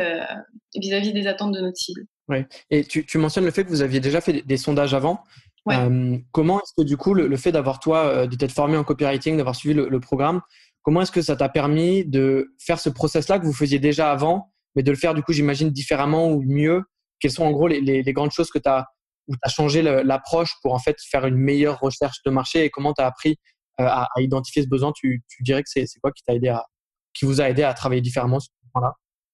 [0.75, 2.01] vis-à-vis des attentes de notre cible.
[2.27, 2.45] Oui.
[2.69, 5.23] Et tu, tu, mentionnes le fait que vous aviez déjà fait des, sondages avant.
[5.69, 9.37] Euh, comment est-ce que du coup, le, fait d'avoir toi, de t'être formé en copywriting,
[9.37, 10.41] d'avoir suivi le, programme,
[10.81, 14.51] comment est-ce que ça t'a permis de faire ce process-là que vous faisiez déjà avant,
[14.75, 16.83] mais de le faire du coup, j'imagine, différemment ou mieux?
[17.19, 18.87] Quelles sont en gros les, les, grandes choses que tu as,
[19.27, 22.69] où tu as changé l'approche pour en fait faire une meilleure recherche de marché et
[22.69, 23.37] comment tu as appris
[23.79, 24.91] euh, à, identifier ce besoin?
[24.93, 26.65] Tu, dirais que c'est quoi qui t'a aidé à,
[27.13, 28.93] qui vous a aidé à travailler différemment sur ce point-là?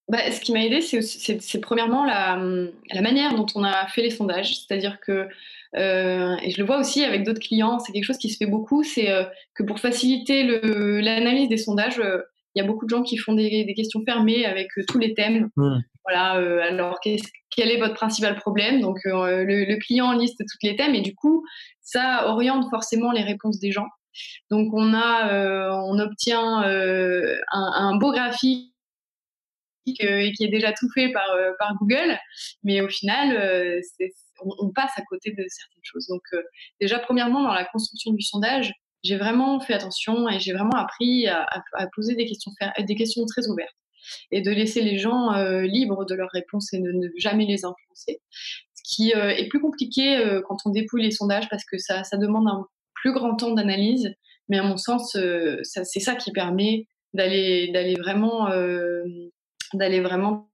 [0.09, 2.37] Bah, ce qui m'a aidé, c'est premièrement la,
[3.01, 4.55] manière dont on a fait les sondages.
[4.55, 5.27] C'est-à-dire que,
[5.75, 8.45] euh, et je le vois aussi avec d'autres clients, c'est quelque chose qui se fait
[8.45, 10.43] beaucoup, c'est euh, que pour faciliter
[11.01, 12.01] l'analyse des sondages,
[12.57, 15.13] il y a beaucoup de gens qui font des, des questions fermées avec tous les
[15.13, 15.49] thèmes.
[15.55, 15.79] Mmh.
[16.03, 16.31] Voilà,
[16.63, 18.81] alors quel est votre principal problème?
[18.81, 21.45] Donc le, le, client liste tous les thèmes et du coup,
[21.81, 23.87] ça oriente forcément les réponses des gens.
[24.49, 28.73] Donc on a, on obtient un, un beau graphique
[29.99, 32.17] et qui est déjà tout fait par, euh, par Google.
[32.63, 33.81] Mais au final, euh,
[34.59, 36.07] on, passe à côté de certaines choses.
[36.07, 36.41] Donc, euh,
[36.81, 38.71] déjà, premièrement, dans la construction du sondage,
[39.03, 41.47] j'ai vraiment fait attention et j'ai vraiment appris à,
[41.95, 43.75] poser des questions, des questions très ouvertes
[44.31, 45.31] et de laisser les gens
[45.61, 48.21] libres de leurs réponses et de ne jamais les influencer.
[48.31, 52.47] Ce qui est plus compliqué quand on dépouille les sondages parce que ça, ça demande
[52.47, 54.13] un plus grand temps d'analyse.
[54.49, 55.17] Mais à mon sens,
[55.63, 58.49] c'est ça qui permet d'aller vraiment
[59.73, 60.49] d'aller vraiment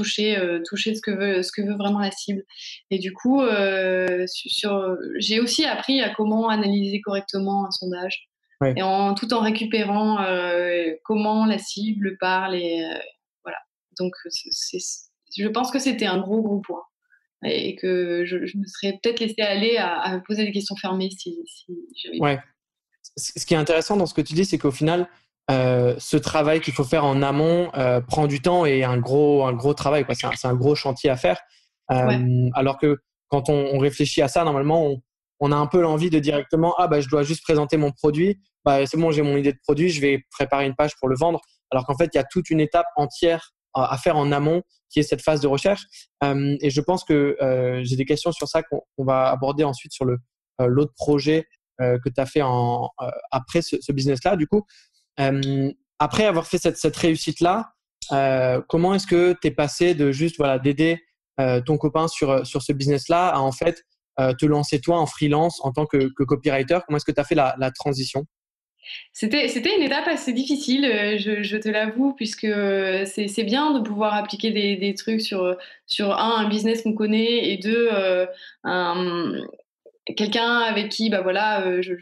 [0.00, 2.44] toucher, euh, toucher ce, que veut, ce que veut vraiment la cible.
[2.90, 8.28] Et du coup, euh, sur, j'ai aussi appris à comment analyser correctement un sondage,
[8.76, 12.56] et en, tout en récupérant euh, comment la cible parle.
[12.56, 12.82] Et,
[13.42, 13.56] voilà.
[13.98, 14.78] Donc, c'est,
[15.36, 16.82] je pense que c'était un gros, gros point.
[17.42, 21.72] Et que je, me serais peut-être laissé aller à, poser des questions fermées si, si
[21.96, 22.18] j'avais.
[22.18, 22.38] Ouais.
[23.16, 25.08] Ce qui est intéressant dans ce que tu dis, c'est qu'au final,
[25.50, 29.44] euh, ce travail qu'il faut faire en amont euh, prend du temps et un gros,
[29.44, 30.04] un gros travail.
[30.12, 31.40] C'est un, un, gros chantier à faire.
[31.90, 34.96] Euh, alors que quand on, réfléchit à ça, normalement,
[35.40, 38.40] on, a un peu l'envie de directement ah bah je dois juste présenter mon produit.
[38.64, 41.16] Bah, c'est bon, j'ai mon idée de produit, je vais préparer une page pour le
[41.16, 41.40] vendre.
[41.70, 44.98] Alors qu'en fait, il y a toute une étape entière à faire en amont qui
[44.98, 45.82] est cette phase de recherche.
[46.22, 47.36] et je pense que
[47.82, 50.18] j'ai des questions sur ça qu'on va aborder ensuite sur le
[50.58, 51.46] l'autre projet
[51.78, 52.90] que tu as fait en,
[53.30, 54.36] après ce, ce business-là.
[54.36, 54.66] Du coup,
[55.98, 57.72] après avoir fait cette, réussite-là,
[58.12, 60.98] euh, comment est-ce que tu es passé de juste voilà, d'aider
[61.38, 63.84] euh, ton copain sur, sur ce business-là à en fait
[64.38, 66.80] te lancer toi en freelance en tant que, copywriter?
[66.86, 68.26] Comment est-ce que tu as fait la, transition?
[69.14, 72.46] C'était, une étape assez difficile, je, te l'avoue, puisque
[73.06, 75.56] c'est, bien de pouvoir appliquer des, des, trucs sur,
[75.86, 77.88] sur un, un business qu'on connaît, et deux,
[78.64, 79.32] un,
[80.16, 81.92] quelqu'un avec qui bah voilà, je,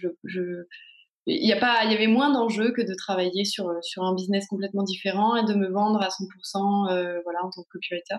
[1.28, 4.14] il y, a pas, il y avait moins d'enjeux que de travailler sur, sur un
[4.14, 8.16] business complètement différent et de me vendre à 100% euh, voilà, en tant que copywriter.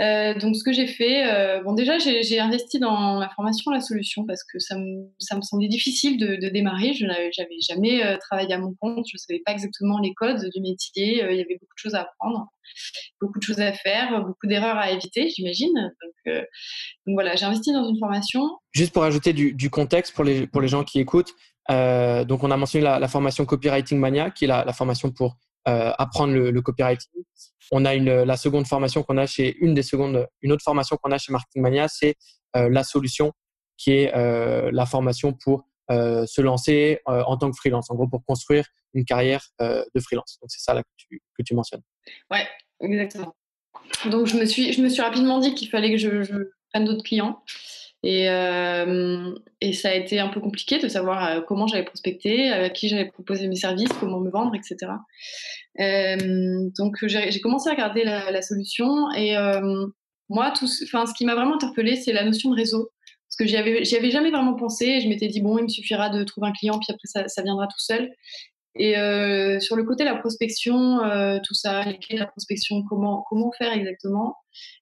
[0.00, 3.80] Euh, donc, ce que j'ai fait, euh, bon, déjà, j'ai investi dans la formation la
[3.80, 6.94] solution parce que ça me, ça me semblait difficile de, démarrer.
[6.94, 7.30] Je n'avais
[7.68, 11.22] jamais euh, travaillé à mon compte, je ne savais pas exactement les codes du métier.
[11.22, 12.48] Euh, il y avait beaucoup de choses à apprendre,
[13.20, 15.74] beaucoup de choses à faire, beaucoup d'erreurs à éviter, j'imagine.
[15.74, 16.36] Donc,
[17.06, 18.42] donc, voilà, j'ai investi dans une formation.
[18.72, 21.34] Juste pour ajouter du, du, contexte pour les, pour les gens qui écoutent,
[21.70, 25.36] euh, donc, on a mentionné la, formation Copywriting Mania, qui est la, formation pour
[25.68, 27.10] euh, apprendre le, copywriting.
[27.70, 30.96] On a une, la seconde formation qu'on a chez une des secondes, une autre formation
[30.96, 32.16] qu'on a chez Marketing Mania, c'est
[32.56, 33.32] euh, la solution,
[33.78, 38.64] qui est la formation pour se lancer en tant que freelance, en gros pour construire
[38.94, 40.38] une carrière de freelance.
[40.40, 41.82] Donc, c'est ça que tu, que mentionnes.
[42.30, 42.46] Ouais,
[42.80, 43.34] exactement.
[44.06, 47.02] Donc, je me suis, je me suis rapidement dit qu'il fallait que je prenne d'autres
[47.02, 47.42] clients.
[48.02, 52.50] Et, euh, et, ça a été un peu compliqué de savoir euh, comment j'allais prospecter,
[52.50, 54.92] à qui j'allais proposer mes services, comment me vendre, etc.
[55.80, 59.86] Euh, donc j'ai commencé à regarder la, solution et euh,
[60.28, 62.90] moi, tout, ce qui m'a vraiment interpellée, c'est la notion de réseau.
[63.28, 65.00] Parce que j'y avais, avais jamais vraiment pensé.
[65.00, 67.66] Je m'étais dit, bon, il me suffira de trouver un client, puis après, ça viendra
[67.66, 68.10] tout seul.
[68.74, 73.24] Et euh, sur le côté la prospection, euh, tout ça, la prospection, comment,
[73.58, 74.36] faire exactement,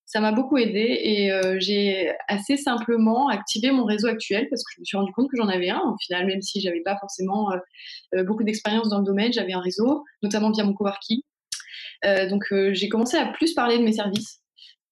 [0.06, 4.72] ça m'a beaucoup aidé et euh, j'ai assez simplement activé mon réseau actuel parce que
[4.76, 5.80] je me suis rendu compte que j'en avais un.
[5.80, 7.50] Au final, même si j'avais pas forcément
[8.24, 11.20] beaucoup d'expérience dans le domaine, j'avais un réseau, notamment via mon coworking.
[12.28, 14.40] donc j'ai commencé à plus parler de mes services.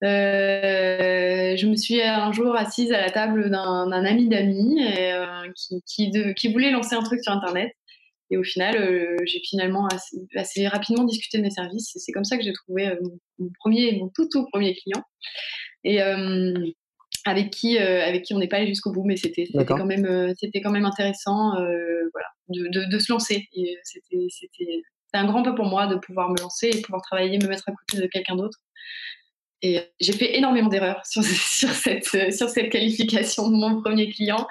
[0.02, 4.80] je me suis un jour assise à la table d'un ami d'amis
[5.86, 7.72] qui voulait lancer un truc sur Internet.
[8.30, 9.88] Et au final, euh, j'ai finalement
[10.34, 11.96] assez, rapidement discuté de mes services.
[11.96, 12.96] Et c'est comme ça que j'ai trouvé euh,
[13.38, 15.02] mon, premier, mon tout, tout premier client.
[15.84, 16.52] Et euh,
[17.24, 20.60] avec qui, avec qui on n'est pas allé jusqu'au bout, mais c'était quand même, c'était
[20.60, 23.48] quand même intéressant, voilà, de, de, se lancer.
[23.82, 27.48] C'était, c'était un grand pas pour moi de pouvoir me lancer et pouvoir travailler, me
[27.48, 28.58] mettre à côté de quelqu'un d'autre.
[29.60, 34.46] Et j'ai fait énormément d'erreurs sur, sur, cette, sur cette qualification de mon premier client.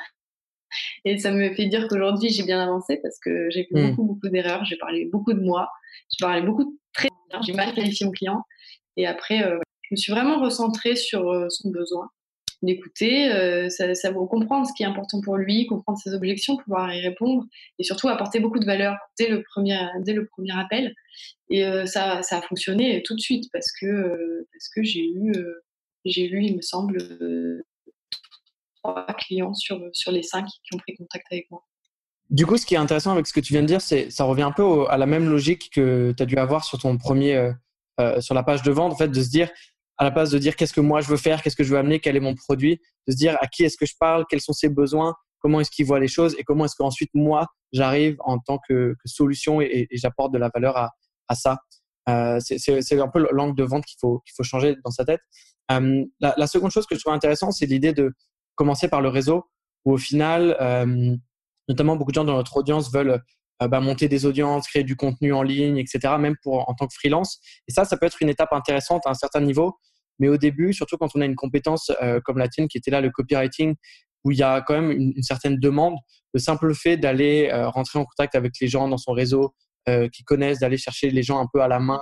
[1.05, 3.89] Et ça me fait dire qu'aujourd'hui, j'ai bien avancé parce que j'ai fait hmm.
[3.89, 4.65] beaucoup, beaucoup d'erreurs.
[4.65, 5.69] J'ai parlé beaucoup de moi.
[6.11, 7.09] J'ai parlé beaucoup très.
[7.45, 8.43] J'ai mal qualifié mon client.
[8.95, 12.09] Et après, euh, je me suis vraiment recentrée sur euh, son besoin
[12.61, 16.57] d'écouter, euh, ça, ça va comprendre ce qui est important pour lui, comprendre ses objections,
[16.57, 17.45] pouvoir y répondre
[17.77, 20.93] et surtout apporter beaucoup de valeur dès le premier, dès le premier appel.
[21.49, 25.07] Et euh, ça, ça a fonctionné tout de suite parce que, euh, parce que j'ai
[25.07, 25.33] eu,
[26.05, 26.97] j'ai eu, il me semble,
[29.17, 31.63] clients sur, sur les cinq qui ont pris contact avec moi.
[32.29, 34.25] Du coup, ce qui est intéressant avec ce que tu viens de dire, c'est ça
[34.25, 37.51] revient un peu à la même logique que tu as dû avoir sur ton premier,
[38.19, 39.49] sur la page de vente, en fait, de se dire
[39.97, 41.79] à la place de dire qu'est-ce que moi je veux faire, qu'est-ce que je veux
[41.79, 44.41] amener, quel est mon produit, de se dire à qui est-ce que je parle, quels
[44.41, 48.15] sont ses besoins, comment est-ce qu'il voit les choses et comment est-ce qu'ensuite moi j'arrive
[48.19, 51.57] en tant que, solution et, j'apporte de la valeur à, ça.
[52.09, 55.19] Euh, c'est un peu l'angle de vente qu'il faut, qu'il faut changer dans sa tête.
[55.71, 58.13] Euh, la, seconde chose que je trouve intéressante, c'est l'idée de
[58.57, 59.45] commencer par le réseau,
[59.85, 61.15] où au final, euh,
[61.69, 63.21] notamment beaucoup de gens dans notre audience veulent
[63.59, 66.93] bah, monter des audiences, créer du contenu en ligne, etc., même pour en tant que
[66.93, 67.39] freelance.
[67.67, 69.77] Et ça, ça peut être une étape intéressante à un certain niveau.
[70.19, 72.91] Mais au début, surtout quand on a une compétence euh, comme la tienne qui était
[72.91, 73.75] là, le copywriting,
[74.23, 75.95] où il y a quand même une, certaine demande,
[76.33, 79.53] le simple fait d'aller euh, rentrer en contact avec les gens dans son réseau
[79.87, 82.01] euh, qui connaissent, d'aller chercher les gens un peu à la main,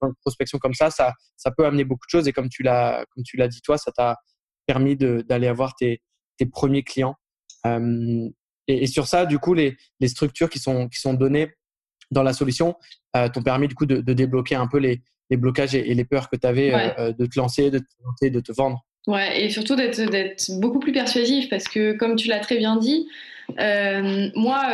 [0.00, 2.28] en prospection comme ça, ça, ça peut amener beaucoup de choses.
[2.28, 3.04] Et comme tu l'as
[3.48, 4.16] dit toi, ça t'a
[4.66, 6.02] permis d'aller avoir tes,
[6.36, 7.16] tes, premiers clients.
[7.64, 8.30] et,
[8.66, 11.52] et, sur ça, du coup, les, les, structures qui sont, qui sont données
[12.10, 12.76] dans la solution
[13.32, 15.00] t'ont permis du coup de, de, débloquer un peu les,
[15.30, 17.84] les blocages et, les peurs que tu avais euh, euh, de te lancer, de te
[17.98, 18.84] présenter, de te vendre.
[19.06, 23.08] Ouais, et surtout d'être beaucoup plus persuasif parce que, comme tu l'as très bien dit,
[23.60, 24.64] euh, moi,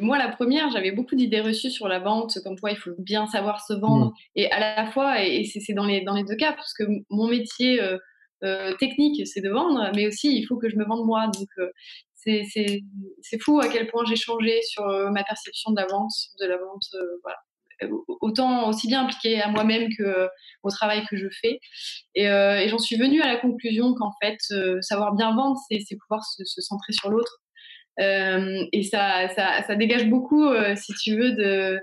[0.00, 3.26] moi, la première, j'avais beaucoup d'idées reçues sur la vente, comme quoi il faut bien
[3.26, 4.06] savoir se vendre.
[4.06, 4.14] Mmh.
[4.36, 7.26] Et à la fois, et, c'est dans les, dans les deux cas, parce que mon
[7.26, 7.80] métier
[8.78, 11.30] technique, c'est de vendre, mais aussi il faut que je me vende moi.
[11.34, 11.48] Donc,
[12.14, 16.56] c'est fou à quel point j'ai changé sur ma perception de la vente, de la
[16.58, 16.84] vente,
[18.20, 20.28] autant aussi bien impliquée à moi-même que
[20.62, 21.60] au travail que je fais.
[22.14, 25.96] Et, euh, j'en suis venue à la conclusion qu'en fait, euh, savoir bien vendre, c'est
[25.96, 27.40] pouvoir se, centrer sur l'autre.
[28.00, 30.46] Euh, et ça, ça, dégage beaucoup,
[30.76, 31.80] si tu veux, de,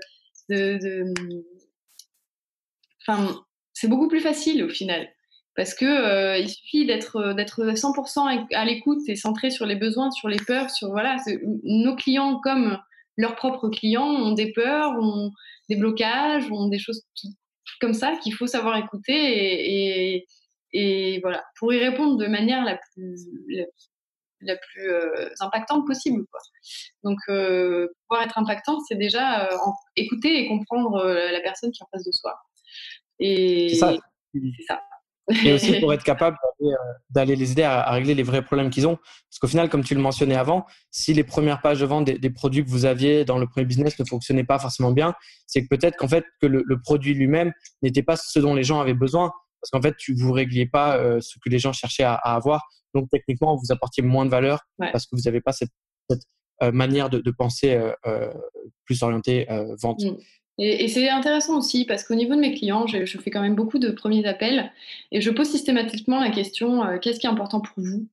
[0.48, 1.04] de,
[3.06, 5.08] Enfin, c'est beaucoup plus facile au final.
[5.56, 10.28] Parce que il suffit d'être d'être 100% à l'écoute et centré sur les besoins, sur
[10.28, 11.16] les peurs, sur voilà,
[11.62, 12.78] nos clients comme
[13.16, 15.30] leurs propres clients ont des peurs, ont,
[15.68, 17.04] des blocages, ont des choses
[17.80, 20.24] comme ça qu'il faut savoir écouter
[20.72, 23.28] et, voilà, pour y répondre de manière la plus,
[24.40, 26.24] la, plus euh, impactante possible.
[26.30, 26.40] Quoi.
[27.04, 29.56] Donc, euh, pouvoir être impactant, c'est déjà euh,
[29.94, 32.34] écouter et comprendre la personne qui est en face de soi.
[33.20, 33.96] Et c'est ça.
[34.66, 34.82] ça.
[35.44, 36.36] Et aussi pour être capable
[37.10, 38.96] d'aller euh, les aider à, régler les vrais problèmes qu'ils ont.
[38.96, 42.30] Parce qu'au final, comme tu le mentionnais avant, si les premières pages de vente des,
[42.30, 45.14] produits que vous aviez dans le premier business ne fonctionnaient pas forcément bien,
[45.46, 48.80] c'est que peut-être qu'en fait, que le, produit lui-même n'était pas ce dont les gens
[48.80, 49.32] avaient besoin.
[49.60, 52.62] Parce qu'en fait, tu vous régliez pas euh, ce que les gens cherchaient à, avoir.
[52.94, 55.72] Donc, techniquement, vous apportiez moins de valeur parce que vous n'avez pas cette,
[56.62, 57.80] euh, manière de, penser
[58.84, 59.46] plus orientée
[59.80, 60.04] vente.
[60.04, 60.16] Mm.
[60.58, 63.78] Et, c'est intéressant aussi parce qu'au niveau de mes clients, je, fais quand même beaucoup
[63.78, 64.72] de premiers appels
[65.10, 68.06] et je pose systématiquement la question euh, qu'est-ce qui est important pour vous?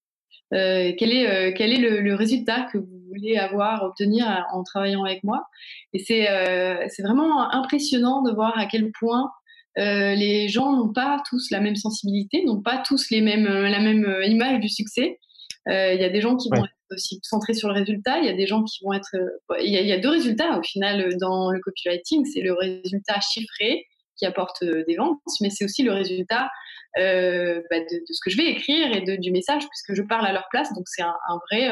[0.54, 5.46] Euh, quel, est, euh, le, résultat que vous voulez avoir, obtenir en travaillant avec moi?
[5.94, 9.32] Et c'est vraiment impressionnant de voir à quel point
[9.78, 14.06] les gens n'ont pas tous la même sensibilité, n'ont pas tous les mêmes, la même
[14.26, 15.20] image du succès.
[15.68, 18.20] Il y a des gens qui vont être aussi centré sur le résultat.
[18.20, 19.16] Il y a des gens qui vont être.
[19.16, 22.26] Euh, il y, a, deux résultats au final euh, dans le copywriting.
[22.26, 23.86] C'est le résultat chiffré
[24.18, 26.50] qui apporte euh, des ventes, mais c'est aussi le résultat
[26.96, 30.34] bah, de, ce que je vais écrire et de, du message, puisque je parle à
[30.34, 30.74] leur place.
[30.74, 31.16] Donc c'est un,
[31.50, 31.72] vrai,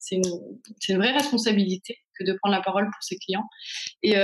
[0.00, 0.24] c'est une,
[0.88, 3.44] une, vraie responsabilité que de prendre la parole pour ses clients.
[4.02, 4.14] Et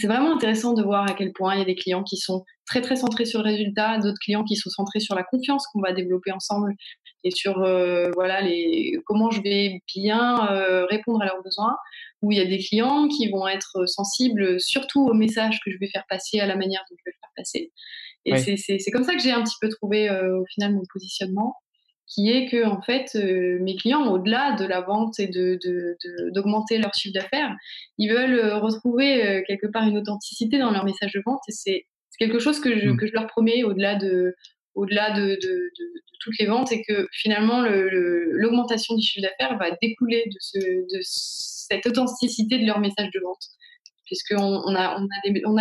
[0.00, 2.44] c'est vraiment intéressant de voir à quel point il y a des clients qui sont
[2.66, 5.80] très très centrés sur le résultat, d'autres clients qui sont centrés sur la confiance qu'on
[5.80, 6.72] va développer ensemble
[7.24, 11.76] et sur euh, voilà les comment je vais bien euh, répondre à leurs besoins.
[12.22, 15.76] Où il y a des clients qui vont être sensibles surtout au message que je
[15.78, 17.72] vais faire passer, à la manière dont je vais le faire passer.
[18.24, 21.56] Et c'est comme ça que j'ai un petit peu trouvé euh, au final mon positionnement
[22.06, 25.58] qui est que en fait mes clients au-delà de la vente et de,
[26.32, 27.56] d'augmenter leur chiffre d'affaires
[27.96, 31.86] ils veulent retrouver quelque part une authenticité dans leur message de vente et c'est,
[32.18, 32.96] quelque chose que je, mmh.
[32.98, 34.34] que je leur promets au-delà de
[34.74, 35.38] au-delà de,
[36.20, 41.00] toutes les ventes et que finalement l'augmentation du chiffre d'affaires va découler de, ce, de
[41.02, 43.44] cette authenticité de leur message de vente.
[44.06, 45.54] Puisqu'on on a, des, on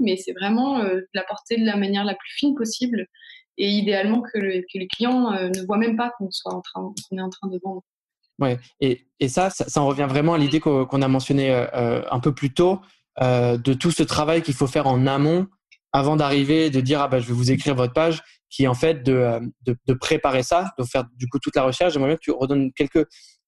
[0.00, 3.06] mais c'est vraiment de la porter de la manière la plus fine possible.
[3.56, 7.18] Et idéalement que, que les clients ne voient même pas qu'on soit en train, qu'on
[7.18, 7.82] est en train de vendre.
[8.38, 12.54] Ouais, et, ça, ça, en revient vraiment à l'idée qu'on a mentionné un peu plus
[12.54, 12.80] tôt
[13.20, 15.48] de tout ce travail qu'il faut faire en amont
[15.92, 18.74] avant d'arriver, de dire ah bah, je vais vous écrire votre page, qui est en
[18.74, 21.92] fait de, de, de préparer ça, de faire du coup toute la recherche.
[21.92, 23.06] J'aimerais bien que tu redonnes quelques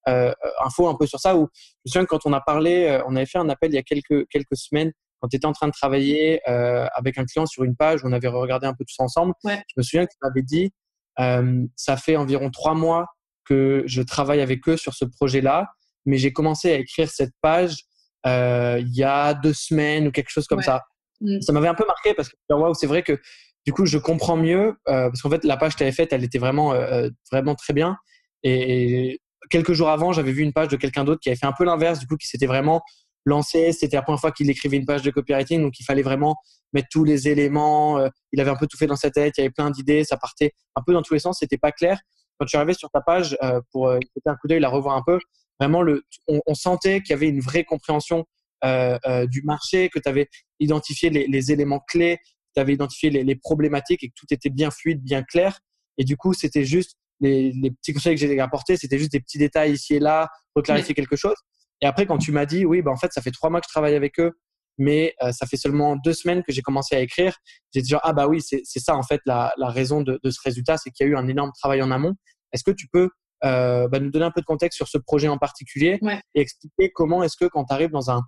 [0.09, 0.32] euh,
[0.64, 1.36] infos un peu sur ça.
[1.36, 3.76] Où je me souviens quand on a parlé, euh, on avait fait un appel il
[3.76, 7.24] y a quelques, quelques semaines quand tu étais en train de travailler euh, avec un
[7.24, 9.34] client sur une page où on avait regardé un peu tout ça ensemble.
[9.44, 10.72] Je me souviens que tu m'avais dit
[11.18, 13.07] euh, ça fait environ trois mois
[13.44, 15.70] que je travaille avec eux sur ce projet-là,
[16.07, 17.84] mais j'ai commencé à écrire cette page
[18.26, 20.82] euh, il y a deux semaines ou quelque chose comme ça.
[21.20, 21.40] Mm.
[21.40, 23.18] Ça m'avait un peu marqué parce que wow, c'est vrai que
[23.66, 26.12] du coup je comprends mieux euh, parce qu'en fait la page que tu avais faite
[26.12, 27.96] elle était vraiment euh, vraiment très bien.
[28.42, 31.52] Et, quelques jours avant j'avais vu une page de quelqu'un d'autre qui avait fait un
[31.56, 32.82] peu l'inverse du coup qui s'était vraiment
[33.24, 33.72] lancé.
[33.72, 36.36] C'était la première fois qu'il écrivait une page de copywriting donc il fallait vraiment
[36.72, 39.40] mettre tous les éléments euh, il avait un peu tout fait dans sa tête il
[39.40, 41.98] y avait plein d'idées ça partait un peu dans tous les sens c'était pas clair.
[42.38, 43.36] Quand tu arrivais sur ta page
[43.70, 45.18] pour écouter un coup d'œil la revoir un peu
[45.61, 45.84] vraiment
[46.26, 48.24] on, sentait qu'il y avait une vraie compréhension
[48.64, 52.18] euh, euh, du marché, que tu avais identifié les, éléments clés,
[52.55, 55.61] tu avais identifié les, les, problématiques et que tout était bien fluide, bien clair.
[55.98, 59.20] Et du coup, c'était juste les, les, petits conseils que j'ai apportés, c'était juste des
[59.20, 61.36] petits détails ici et là, reclarifier quelque chose.
[61.82, 63.66] Et après, quand tu m'as dit, oui, bah, en fait, ça fait trois mois que
[63.66, 64.32] je travaille avec eux,
[64.78, 67.36] mais euh, ça fait seulement deux semaines que j'ai commencé à écrire.
[67.74, 70.40] J'ai dit, ah bah oui, c'est ça en fait la, la raison de, de, ce
[70.42, 72.14] résultat, c'est qu'il y a eu un énorme travail en amont.
[72.53, 73.11] Est-ce que tu peux
[73.44, 75.98] euh, bah, nous donner un peu de contexte sur ce projet en particulier
[76.34, 78.22] et expliquer comment est-ce que quand tu arrives dans un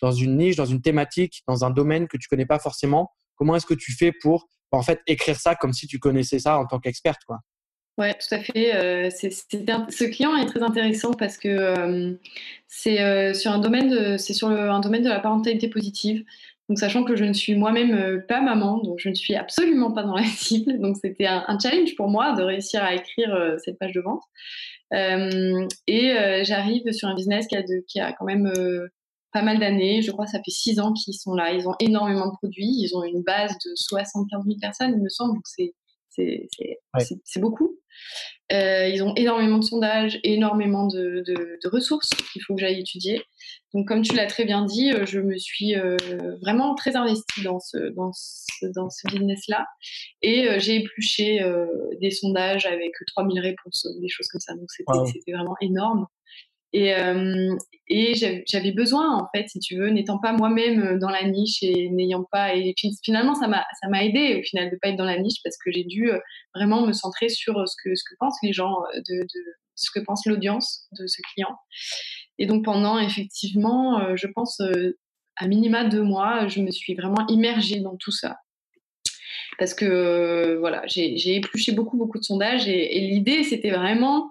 [0.00, 3.56] dans une niche, dans une thématique, dans un domaine que tu connais pas forcément, comment
[3.56, 6.66] est-ce que tu fais pour en fait écrire ça comme si tu connaissais ça en
[6.66, 7.38] tant qu'experte quoi?
[7.98, 8.76] Ouais, tout à fait.
[8.76, 12.12] Euh, ce client est très intéressant parce que euh,
[12.68, 16.24] c'est euh, sur un domaine c'est sur un domaine de la parentalité positive.
[16.68, 20.04] Donc, sachant que je ne suis moi-même pas maman, donc je ne suis absolument pas
[20.04, 20.78] dans la cible.
[20.78, 24.22] Donc, c'était un, challenge pour moi de réussir à écrire cette page de vente.
[24.92, 28.52] et j'arrive sur un business qui a, qui a quand même
[29.32, 30.02] pas mal d'années.
[30.02, 31.52] Je crois que ça fait six ans qu'ils sont là.
[31.52, 32.80] Ils ont énormément de produits.
[32.80, 35.34] Ils ont une base de 75 000 personnes, il me semble.
[35.34, 35.74] Donc, c'est,
[37.24, 37.78] c'est, beaucoup.
[38.52, 43.22] Euh, ils ont énormément de sondages, énormément de, de, ressources qu'il faut que j'aille étudier.
[43.74, 45.96] Donc, comme tu l'as très bien dit, euh, je me suis euh,
[46.40, 49.66] vraiment très investie dans ce, dans ce, dans ce business-là.
[50.22, 51.40] Et j'ai épluché
[52.00, 54.54] des sondages avec 3000 réponses, des choses comme ça.
[54.54, 56.06] Donc, c'était, c'était vraiment énorme.
[56.72, 56.94] Et,
[58.46, 62.24] j'avais besoin, en fait, si tu veux, n'étant pas moi-même dans la niche et n'ayant
[62.30, 62.52] pas.
[63.02, 65.70] Finalement, ça m'a aidé au final de ne pas être dans la niche parce que
[65.72, 66.10] j'ai dû
[66.54, 68.76] vraiment me centrer sur ce que, ce que pensent les gens,
[69.08, 69.26] de,
[69.74, 71.56] ce que pense l'audience de ce client.
[72.38, 74.60] Et donc, pendant effectivement, je pense,
[75.36, 78.36] à minima deux mois, je me suis vraiment immergée dans tout ça
[79.58, 84.30] parce que voilà, j'ai épluché beaucoup, beaucoup de sondages et l'idée, c'était vraiment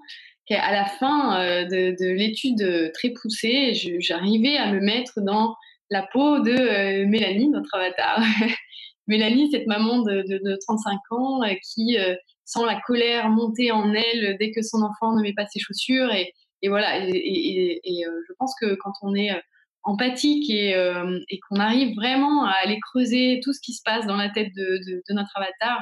[0.56, 5.56] à la fin euh, de, l'étude euh, très poussée, j'arrivais à me mettre dans
[5.90, 8.22] la peau de euh, Mélanie, notre avatar.
[9.08, 11.96] Mélanie, cette maman de, 35 ans qui
[12.44, 16.12] sent la colère monter en elle dès que son enfant ne met pas ses chaussures.
[16.12, 16.34] Et,
[16.68, 19.30] voilà, et, je pense que quand on est
[19.84, 20.76] empathique et,
[21.48, 25.14] qu'on arrive vraiment à aller creuser tout ce qui se passe dans la tête de
[25.14, 25.80] notre avatar,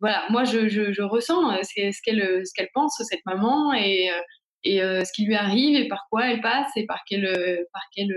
[0.00, 4.10] voilà, moi, je, je, ressens euh, ce qu'elle euh, ce qu'elle pense, cette maman, et,
[4.10, 4.20] euh,
[4.64, 7.24] et ce qui lui arrive, et par quoi elle passe, et par quel,
[7.72, 8.12] par quel,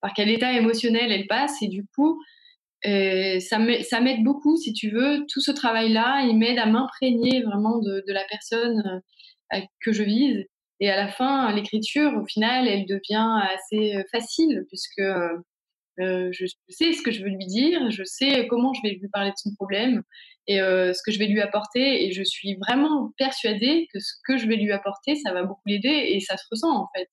[0.00, 1.62] par quel état émotionnel elle passe.
[1.62, 2.20] Et du coup,
[2.82, 5.24] ça m'aide beaucoup, si tu veux.
[5.32, 9.02] Tout ce travail-là, il m'aide à m'imprégner vraiment de, la personne
[9.80, 10.44] que je vise.
[10.80, 15.02] Et à la fin, l'écriture, au final, elle devient assez facile, puisque
[15.98, 19.30] je sais ce que je veux lui dire, je sais comment je vais lui parler
[19.30, 20.02] de son problème
[20.46, 22.04] et euh, ce que je vais lui apporter.
[22.04, 25.62] Et je suis vraiment persuadée que ce que je vais lui apporter, ça va beaucoup
[25.66, 27.08] l'aider et ça se ressent en fait.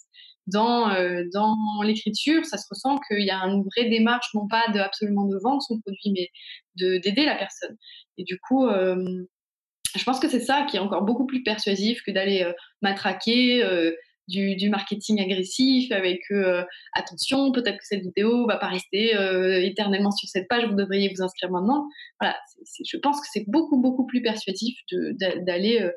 [0.45, 4.67] Dans, euh, dans l'écriture, ça se ressent qu'il y a une vraie démarche, non pas
[4.73, 6.29] de absolument de vendre son produit, mais
[6.75, 7.77] d'aider la personne.
[8.17, 9.25] Et du coup, euh,
[9.95, 13.63] je pense que c'est ça qui est encore beaucoup plus persuasif que d'aller matraquer
[14.27, 16.63] du, marketing agressif avec euh,
[16.93, 21.11] attention, peut-être que cette vidéo va pas rester euh, éternellement sur cette page, vous devriez
[21.13, 21.87] vous inscrire maintenant.
[22.19, 22.37] Voilà,
[22.85, 24.77] je pense que c'est beaucoup, beaucoup plus persuasif
[25.41, 25.91] d'aller euh,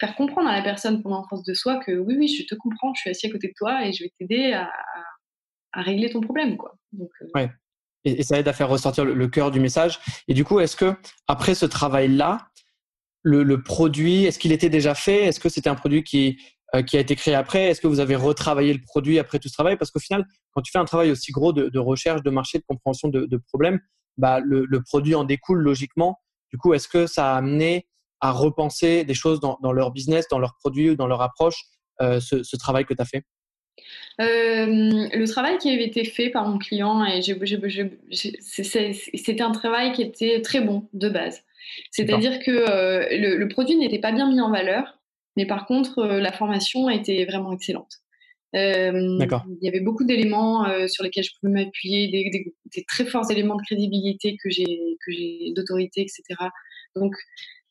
[0.00, 2.54] faire comprendre à la personne pendant en face de soi que oui, oui, je te
[2.54, 4.70] comprends, je suis assis à côté de toi et je vais t'aider à,
[5.74, 6.56] régler ton problème.
[6.56, 6.74] Quoi.
[7.34, 7.50] Ouais.
[8.04, 10.00] Et, ça aide à faire ressortir le, cœur du message.
[10.28, 10.94] Et du coup, est-ce que
[11.28, 12.48] après ce travail-là,
[13.22, 15.24] le, le, produit, est-ce qu'il était déjà fait?
[15.24, 16.36] Est-ce que c'était un produit qui
[16.86, 17.64] qui a été créé après.
[17.64, 19.76] Est-ce que vous avez retravaillé le produit après tout ce travail?
[19.76, 22.64] Parce qu'au final, quand tu fais un travail aussi gros de, recherche, de marché, de
[22.66, 23.80] compréhension de, problèmes,
[24.16, 26.20] bah, le, produit en découle logiquement.
[26.50, 27.86] Du coup, est-ce que ça a amené
[28.20, 31.64] à repenser des choses dans, leur business, dans leurs produits ou dans leur approche,
[32.00, 33.24] ce, ce travail que tu as fait?
[34.20, 37.22] Euh, le travail qui avait été fait par mon client, et
[38.10, 41.42] c'était un travail qui était très bon de base.
[41.90, 44.98] C'est-à-dire que euh, le, produit n'était pas bien mis en valeur,
[45.36, 47.92] mais par contre, euh, la formation était vraiment excellente.
[48.54, 53.56] il y avait beaucoup d'éléments sur lesquels je pouvais m'appuyer, des, des, très forts éléments
[53.56, 54.96] de crédibilité que j'ai,
[55.54, 56.22] d'autorité, etc.
[56.94, 57.14] Donc,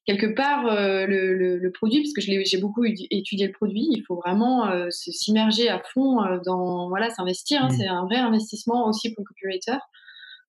[0.05, 4.67] quelque part euh, le, produit, parce que j'ai beaucoup étudié le produit, il faut vraiment
[4.67, 7.77] euh, s'immerger à fond euh, dans, voilà, s'investir, hein, mmh.
[7.77, 9.77] c'est un vrai investissement aussi pour le copywriter.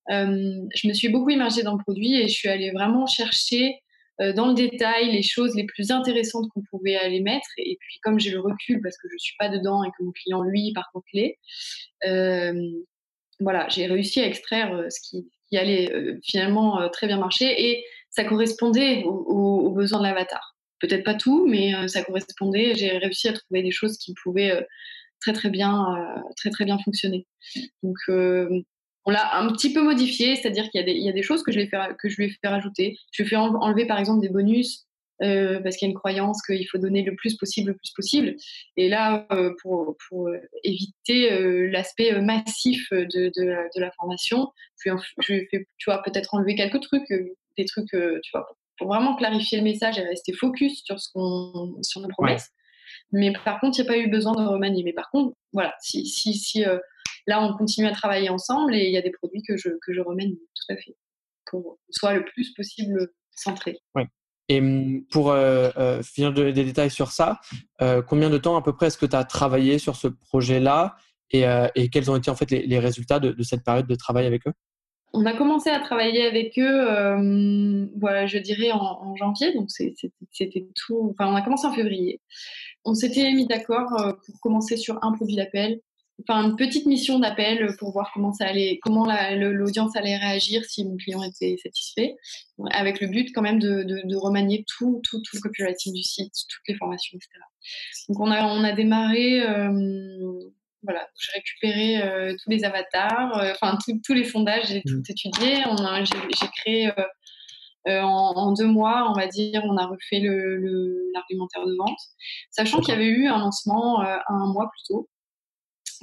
[0.09, 3.82] je me suis beaucoup immergée dans le produit et je suis allée vraiment chercher
[4.19, 7.47] dans le détail les choses les plus intéressantes qu'on pouvait aller mettre.
[7.57, 10.11] Et puis comme j'ai le recul parce que je suis pas dedans et que mon
[10.11, 11.39] client lui par contre l'est,
[13.39, 19.03] voilà, j'ai réussi à extraire ce qui, allait finalement très bien marcher et ça correspondait
[19.05, 20.55] aux, besoins de l'avatar.
[20.79, 22.75] Peut-être pas tout, mais euh, ça correspondait.
[22.75, 24.61] J'ai réussi à trouver des choses qui pouvaient euh,
[25.19, 27.25] très très bien, euh, très très bien fonctionner.
[27.81, 27.97] Donc
[29.05, 31.67] on l'a un petit peu modifié, c'est-à-dire qu'il y, a des choses que je, vais
[31.67, 32.97] faire, que je lui ai fait rajouter.
[33.11, 34.85] Je lui ai fait enlever par exemple des bonus
[35.19, 38.35] parce qu'il y a une croyance qu'il faut donner le plus possible, le plus possible.
[38.75, 39.25] Et là,
[39.61, 40.29] pour, pour,
[40.63, 44.51] éviter l'aspect massif de, de, la formation,
[44.85, 47.09] je lui ai fait, tu vois, peut-être enlever quelques trucs
[47.57, 48.47] des trucs, euh, tu vois,
[48.77, 52.49] pour vraiment clarifier le message et rester focus sur, ce qu'on, sur nos promesses.
[53.11, 54.83] Mais par contre, il n'y a pas eu besoin de remanier.
[54.83, 56.79] Mais par contre, voilà, si, si, si euh,
[57.27, 59.93] là, on continue à travailler ensemble et il y a des produits que je, que
[59.93, 60.95] je remène tout à fait
[61.45, 63.79] pour soit le plus possible centré.
[63.95, 64.07] Ouais.
[64.49, 67.39] Et hum, pour euh, finir des détails sur ça,
[68.07, 70.95] combien de temps à peu près est-ce que tu as travaillé sur ce projet-là
[71.31, 73.95] et, et, quels ont été en fait les, les résultats de, de, cette période de
[73.95, 74.53] travail avec eux?
[75.15, 80.67] On a commencé à travailler avec eux, euh, voilà, je dirais en, janvier, donc c'était
[80.75, 81.11] tout.
[81.11, 82.19] Enfin, on a commencé en février.
[82.83, 85.81] On s'était mis d'accord euh, pour commencer sur un produit d'appel,
[86.27, 90.85] enfin une petite mission d'appel pour voir comment ça allait, comment l'audience allait réagir si
[90.85, 92.15] mon client était satisfait,
[92.71, 96.67] avec le but quand même de, remanier tout, tout, tout, le copywriting du site, toutes
[96.67, 97.29] les formations, etc.
[98.09, 99.41] Donc on a, on a démarré.
[99.41, 100.39] Euh,
[100.83, 105.03] voilà, j'ai récupéré euh, tous les avatars, euh, enfin tous les sondages, j'ai tout mmh.
[105.09, 105.63] étudié.
[106.39, 106.91] J'ai créé
[107.87, 111.99] euh, en, deux mois, on va dire, on a refait l'argumentaire de vente,
[112.51, 115.09] sachant qu'il y avait eu un lancement un mois plus tôt.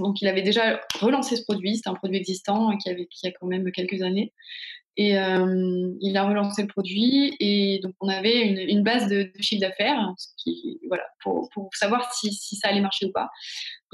[0.00, 3.32] Donc il avait déjà relancé ce produit, c'est un produit existant qui, avait, qui a
[3.32, 4.32] quand même quelques années.
[4.96, 10.12] Et il a relancé le produit et donc on avait une, base de, chiffre d'affaires,
[10.88, 13.28] voilà, pour, savoir si, ça allait marcher ou pas.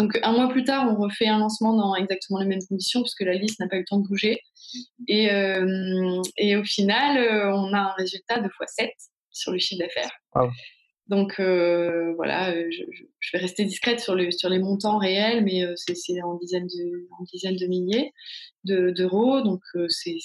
[0.01, 3.21] Donc un mois plus tard, on refait un lancement dans exactement les mêmes conditions puisque
[3.21, 4.41] la liste n'a pas eu le temps de bouger.
[5.07, 5.29] Et,
[6.39, 8.89] et au final, on a un résultat de x7
[9.31, 10.11] sur le chiffre d'affaires.
[11.09, 12.83] Donc voilà, je,
[13.33, 17.23] vais rester discrète sur, le, sur les montants réels, mais c'est en dizaines de, en
[17.25, 18.13] dizaines de milliers
[18.65, 19.41] d'euros.
[19.43, 20.19] donc c'est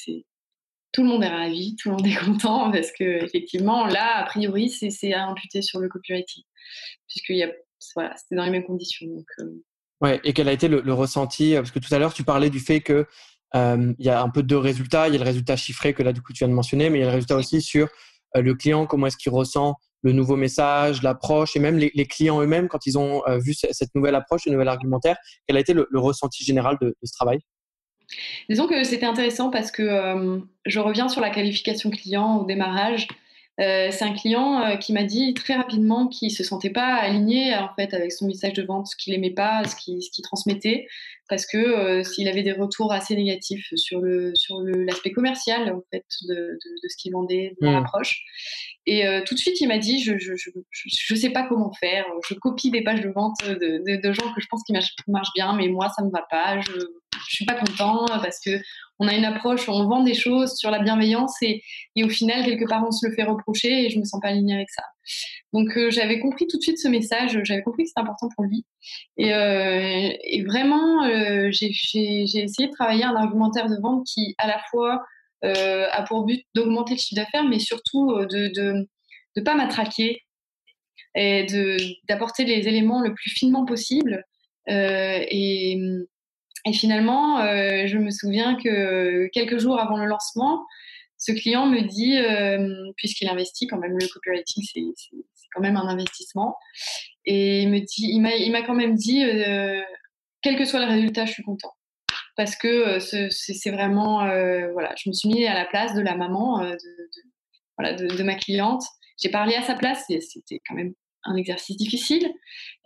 [0.91, 4.23] tout le monde est ravi, tout le monde est content parce que effectivement, là, a
[4.25, 6.43] priori, c'est à imputer sur le copywriting,
[7.07, 7.33] puisque
[7.95, 9.07] voilà, c'était dans les mêmes conditions.
[9.07, 9.63] Donc, euh.
[10.01, 12.59] Ouais, et quel a été le, ressenti Parce que tout à l'heure, tu parlais du
[12.59, 13.05] fait que
[13.55, 15.07] euh, il y a un peu deux résultats.
[15.07, 16.99] Il y a le résultat chiffré que là, du coup, tu viens de mentionner, mais
[16.99, 17.87] il y a le résultat aussi sur
[18.35, 22.41] euh, le client, comment est-ce qu'il ressent le nouveau message, l'approche, et même les, clients
[22.41, 25.87] eux-mêmes, quand ils ont vu cette nouvelle approche, ce nouvel argumentaire, quel a été le,
[25.93, 27.39] ressenti général de ce travail?
[28.49, 33.07] Disons que c'était intéressant parce que euh, je reviens sur la qualification client au démarrage.
[33.59, 36.95] Euh, c'est un client euh, qui m'a dit très rapidement qu'il ne se sentait pas
[36.95, 40.87] aligné en fait avec son message de vente, ce qu'il n'aimait pas, ce qu'il transmettait,
[41.31, 46.03] parce que s'il avait des retours assez négatifs sur le sur l'aspect commercial en fait
[46.27, 46.59] de,
[46.89, 48.19] ce qu'il vendait, de l'approche.
[48.85, 48.91] Mmh.
[48.91, 50.33] Et tout de suite il m'a dit je je,
[50.71, 54.47] je sais pas comment faire, je copie des pages de vente de, gens que je
[54.49, 56.71] pense qui marchent, bien, mais moi ça me va pas, je
[57.27, 58.61] je suis pas content parce que
[59.01, 61.63] on a une approche, on vend des choses sur la bienveillance et,
[62.03, 64.53] au final, quelque part, on se le fait reprocher et je me sens pas alignée
[64.53, 64.83] avec ça.
[65.53, 68.45] Donc, euh, j'avais compris tout de suite ce message, j'avais compris que c'était important pour
[68.45, 68.63] lui.
[69.17, 70.11] Et, euh,
[70.45, 75.03] vraiment, euh, j'ai essayé de travailler un argumentaire de vente qui, à la fois,
[75.43, 78.87] a pour but d'augmenter le chiffre d'affaires, mais surtout de
[79.35, 80.21] ne pas m'attraquer
[81.15, 81.47] et
[82.07, 84.23] d'apporter les éléments le plus finement possible.
[84.67, 85.79] et
[86.65, 90.65] et finalement, euh, je me souviens que quelques jours avant le lancement,
[91.17, 94.81] ce client me dit, euh, puisqu'il investit quand même, le copywriting, c'est
[95.53, 96.55] quand même un investissement,
[97.25, 99.23] Et il m'a, quand même dit,
[100.41, 101.73] quel que soit le résultat, je suis content.
[102.37, 104.19] Parce que c'est vraiment,
[104.71, 106.77] voilà, je me suis mis à la place de la maman de,
[107.77, 108.83] voilà, de, ma cliente.
[109.21, 110.93] J'ai parlé à sa place c'était quand même
[111.23, 112.31] un exercice difficile.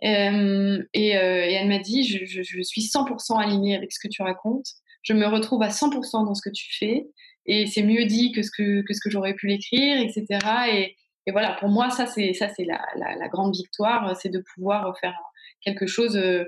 [0.02, 4.68] et, elle m'a dit, je, je, je suis 100% alignée avec ce que tu racontes.
[5.02, 7.06] Je me retrouve à 100% dans ce que tu fais
[7.46, 10.26] et c'est mieux dit que ce que, j'aurais pu l'écrire, etc.
[10.72, 15.16] Et, voilà, pour moi, ça, c'est, la, grande victoire, c'est de pouvoir faire
[15.60, 16.44] quelque chose, euh,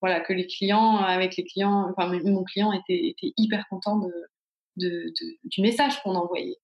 [0.00, 4.00] voilà, que les clients, avec les clients, enfin, mon client était, hyper content
[4.76, 6.56] du message qu'on envoyait,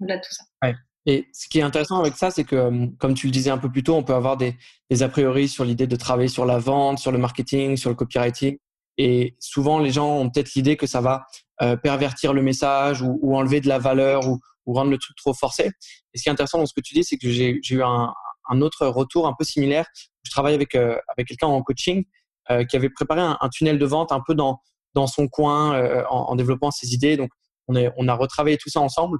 [0.00, 0.44] au-delà de tout ça.
[0.62, 0.74] Ouais.
[1.08, 3.56] Et ce qui est intéressant avec ça, c'est que, hum, comme tu le disais un
[3.56, 4.54] peu plus tôt, on peut avoir des,
[5.00, 8.58] a priori sur l'idée de travailler sur la vente, sur le marketing, sur le copywriting.
[8.98, 11.24] Et souvent, les gens ont peut-être l'idée que ça va
[11.62, 15.70] euh, pervertir le message ou, enlever de la valeur ou, rendre le truc trop forcé.
[16.12, 18.12] Et ce qui est intéressant dans ce que tu dis, c'est que j'ai eu un,
[18.60, 19.86] autre retour un peu similaire.
[20.24, 22.04] Je travaille avec, euh, avec quelqu'un en coaching
[22.50, 24.60] euh, qui avait préparé un, un, tunnel de vente un peu dans,
[24.92, 27.16] dans son coin euh, en, en, développant ses idées.
[27.16, 27.30] Donc,
[27.66, 29.18] on, est, on a retravaillé tout ça ensemble.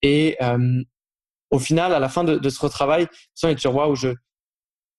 [0.00, 0.38] Et
[1.50, 3.08] au final, à la fin de, de ce retravail,
[3.42, 4.08] est toujours waouh, je,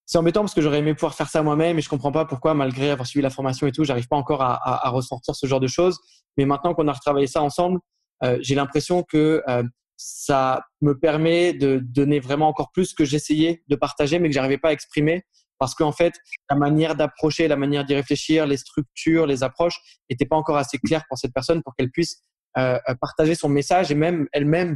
[0.06, 2.54] c'est embêtant parce que j'aurais aimé pouvoir faire ça moi-même et je comprends pas pourquoi,
[2.54, 5.46] malgré avoir suivi la formation et tout, j'arrive pas encore à, à, à, ressortir ce
[5.48, 6.00] genre de choses.
[6.38, 7.80] Mais maintenant qu'on a retravaillé ça ensemble,
[8.24, 9.64] euh, j'ai l'impression que euh,
[9.98, 14.58] ça me permet de donner vraiment encore plus que j'essayais de partager, mais que j'arrivais
[14.58, 15.24] pas à exprimer
[15.60, 16.14] parce qu'en fait,
[16.50, 19.80] la manière d'approcher, la manière d'y réfléchir, les structures, les approches
[20.10, 22.24] n'étaient pas encore assez claires pour cette personne pour qu'elle puisse
[22.58, 24.76] euh, partager son message et même elle-même euh,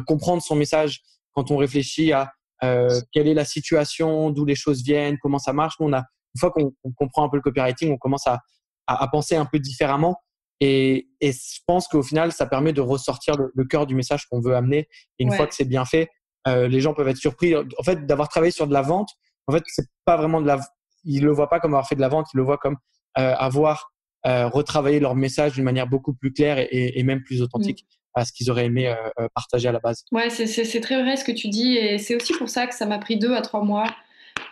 [0.00, 2.32] comprendre son message quand on réfléchit à
[2.64, 5.74] euh, quelle est la situation, d'où les choses viennent, comment ça marche.
[5.80, 8.40] on a, une fois qu'on comprend un peu le copywriting, on commence à,
[8.86, 10.16] à, penser un peu différemment.
[10.60, 14.40] Et, et je pense qu'au final, ça permet de ressortir le, cœur du message qu'on
[14.40, 14.88] veut amener.
[15.18, 16.08] Et une fois que c'est bien fait,
[16.46, 17.54] euh, les gens peuvent être surpris.
[17.56, 19.10] En fait, d'avoir travaillé sur de la vente,
[19.48, 20.60] en fait, c'est pas vraiment de la.
[21.04, 22.76] Ils le voient pas comme avoir fait de la vente, ils le voient comme
[23.18, 23.90] euh, avoir
[24.24, 27.84] euh, retravaillé leur message d'une manière beaucoup plus claire et, et même plus authentique.
[27.90, 30.04] Mm à ce qu'ils auraient aimé euh, euh, partager à la base.
[30.12, 32.86] Ouais, c'est très vrai ce que tu dis et c'est aussi pour ça que ça
[32.86, 33.86] m'a pris deux à trois mois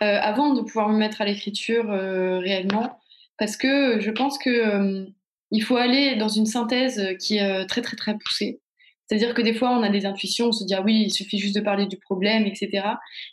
[0.01, 2.99] euh, avant de pouvoir me mettre à l'écriture réellement
[3.37, 5.05] parce que je pense que
[5.53, 8.61] il faut aller dans une synthèse qui est très très très poussée.
[9.05, 11.37] C'est-à-dire que des fois, on a des intuitions, on se dit ah oui, il suffit
[11.37, 12.87] juste de parler du problème, etc.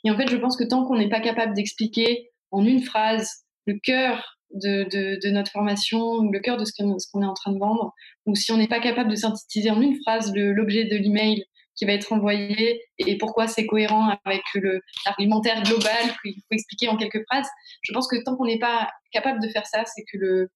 [0.05, 3.45] Et en fait, je pense que tant qu'on n'est pas capable d'expliquer en une phrase
[3.67, 7.93] le cœur de, notre formation, le cœur de ce qu'on est en train de vendre,
[8.27, 11.45] ou si on n'est pas capable de synthétiser en une phrase l'objet de l'email
[11.77, 14.43] qui va être envoyé et pourquoi c'est cohérent avec
[15.07, 17.47] l'argumentaire global qu'il faut expliquer en quelques phrases.
[17.83, 20.51] Je pense que tant qu'on n'est pas capable de faire ça, c'est que le,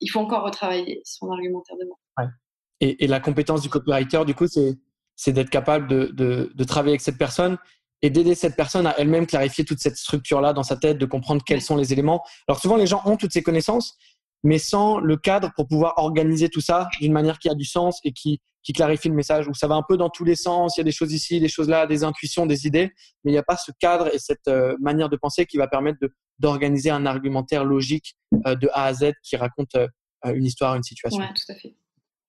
[0.00, 1.98] il faut encore retravailler son argumentaire de vente.
[2.18, 2.96] Ouais.
[2.98, 7.56] Et, la compétence du copywriter, du coup, c'est d'être capable de, travailler avec cette personne
[8.02, 11.42] et d'aider cette personne à elle-même clarifier toute cette structure-là dans sa tête, de comprendre
[11.44, 12.22] quels sont les éléments.
[12.48, 13.96] Alors souvent, les gens ont toutes ces connaissances,
[14.42, 18.00] mais sans le cadre pour pouvoir organiser tout ça d'une manière qui a du sens
[18.04, 20.76] et qui, qui clarifie le message, où ça va un peu dans tous les sens,
[20.76, 22.92] il y a des choses ici, des choses là, des intuitions, des idées,
[23.24, 25.66] mais il n'y a pas ce cadre et cette euh, manière de penser qui va
[25.66, 25.98] permettre
[26.38, 28.16] d'organiser un argumentaire logique
[28.46, 29.88] euh, de A à Z qui raconte euh,
[30.26, 31.22] une histoire, une situation.
[31.22, 31.74] Oui, tout à fait.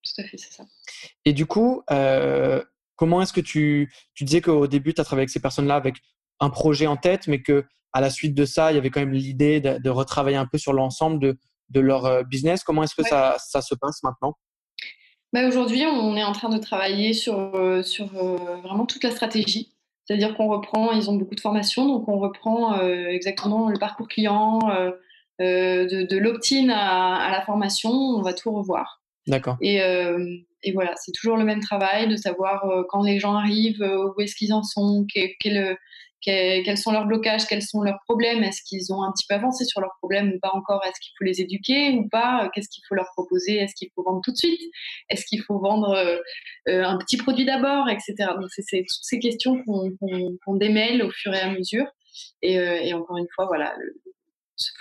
[0.04, 0.64] Tout à fait, c'est ça.
[1.24, 1.82] Et du coup,
[2.96, 5.96] Comment est-ce que tu, tu disais qu'au début, tu as travaillé avec ces personnes-là avec
[6.40, 9.00] un projet en tête, mais que à la suite de ça, il y avait quand
[9.00, 11.38] même l'idée de, retravailler un peu sur l'ensemble de,
[11.70, 12.62] de, leur euh, business?
[12.62, 14.34] Comment est-ce que ça, ça, se passe maintenant?
[15.32, 19.10] Bah Aujourd'hui, on est en train de travailler sur, euh, sur euh, vraiment toute la
[19.10, 19.72] stratégie.
[20.04, 24.60] C'est-à-dire qu'on reprend, ils ont beaucoup de formations, donc on reprend exactement le parcours client,
[25.40, 29.02] de, de l'opt-in à, à, la formation, on va tout revoir.
[29.26, 29.56] D'accord.
[29.60, 29.80] Et,
[30.66, 34.10] et voilà, c'est toujours le même travail de savoir euh, quand les gens arrivent, euh,
[34.16, 35.76] où est-ce qu'ils en sont, quels
[36.76, 39.80] sont leurs blocages, quels sont leurs problèmes, est-ce qu'ils ont un petit peu avancé sur
[39.80, 42.96] leurs problèmes ou pas encore, est-ce qu'il faut les éduquer ou pas, qu'est-ce qu'il faut
[42.96, 44.60] leur proposer, est-ce qu'il faut vendre tout de suite,
[45.08, 45.94] est-ce qu'il faut vendre
[46.68, 48.14] euh, un petit produit d'abord, etc.
[48.34, 51.86] Donc c'est toutes ces questions qu'on démêle au fur et à mesure.
[52.42, 53.72] Et encore une fois, voilà,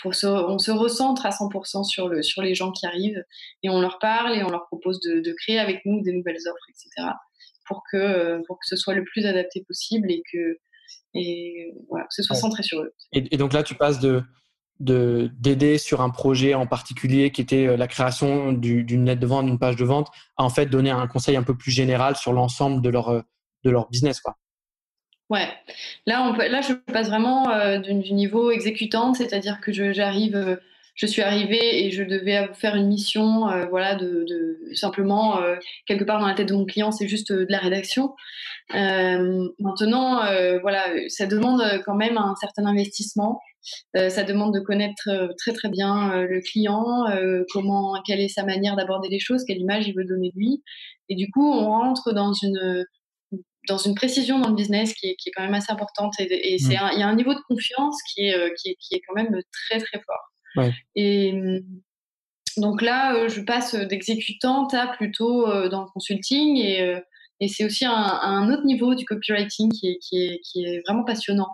[0.03, 3.23] on se recentre à 100% sur, le, sur les gens qui arrivent
[3.63, 6.69] et on leur parle et on leur propose de, créer avec nous des nouvelles offres,
[6.69, 7.09] etc.
[7.67, 10.59] pour que, pour que ce soit le plus adapté possible et que,
[11.13, 12.93] et, voilà, ce soit centré sur eux.
[13.13, 14.23] Et, donc là, tu passes de
[14.77, 19.45] d'aider sur un projet en particulier qui était euh, la création d'une lettre de vente,
[19.45, 22.33] d'une page de vente, à en fait donner un conseil un peu plus général sur
[22.33, 23.23] l'ensemble de leur,
[23.63, 24.19] de leur business.
[24.19, 24.35] Quoi.
[25.31, 25.47] Ouais,
[26.05, 30.55] là, là je passe vraiment euh, du, niveau exécutante, c'est-à-dire que j'arrive euh,
[30.93, 34.25] je suis arrivée et je devais faire une mission, voilà, de,
[34.73, 35.41] simplement
[35.85, 38.15] quelque part dans la tête de mon client, c'est juste de la rédaction.
[38.69, 40.21] maintenant,
[40.61, 43.41] voilà, ça demande quand même un certain investissement.
[43.93, 47.03] ça demande de connaître très très bien le client,
[47.51, 50.63] comment, quelle est sa manière d'aborder les choses, quelle image il veut donner de lui.
[51.09, 52.85] Et du coup, on rentre dans une
[53.67, 56.13] dans une précision dans le business qui est, qui est quand même assez importante.
[56.19, 56.89] Et, c'est mmh.
[56.93, 59.15] il y a un niveau de confiance qui est, euh, qui est, qui est quand
[59.15, 60.71] même très, très fort.
[60.95, 61.61] Et mmh,
[62.57, 66.57] donc là, euh, je passe d'exécutante à plutôt euh, dans le consulting.
[66.57, 67.01] Et,
[67.39, 70.81] et c'est aussi un, un, autre niveau du copywriting qui est, qui est, qui est
[70.87, 71.49] vraiment passionnant.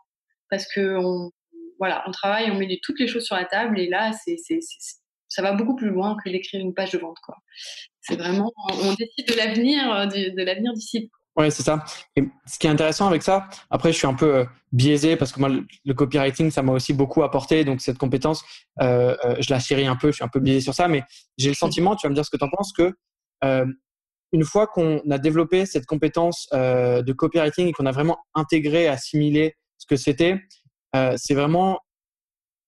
[0.50, 1.32] Parce que on,
[1.80, 3.80] voilà, on travaille, on met toutes les choses sur la table.
[3.80, 4.38] Et là, c'est,
[5.28, 7.18] ça va beaucoup plus loin que d'écrire une page de vente.
[7.24, 7.38] Quoi.
[8.02, 8.52] C'est vraiment,
[8.84, 11.10] on décide de l'avenir, de l'avenir du site.
[11.38, 11.84] Ouais, c'est ça.
[12.18, 15.32] Et ce qui est intéressant avec ça, après, je suis un peu euh, biaisé parce
[15.32, 17.64] que moi, le, copywriting, ça m'a aussi beaucoup apporté.
[17.64, 18.44] Donc, cette compétence,
[18.82, 20.10] euh, euh, je la chéris un peu.
[20.10, 21.04] Je suis un peu biaisé sur ça, mais
[21.38, 22.94] j'ai le sentiment, tu vas me dire ce que tu en penses, que
[24.34, 29.56] une fois qu'on a développé cette compétence de copywriting et qu'on a vraiment intégré, assimilé
[29.78, 30.40] ce que c'était,
[31.18, 31.80] c'est vraiment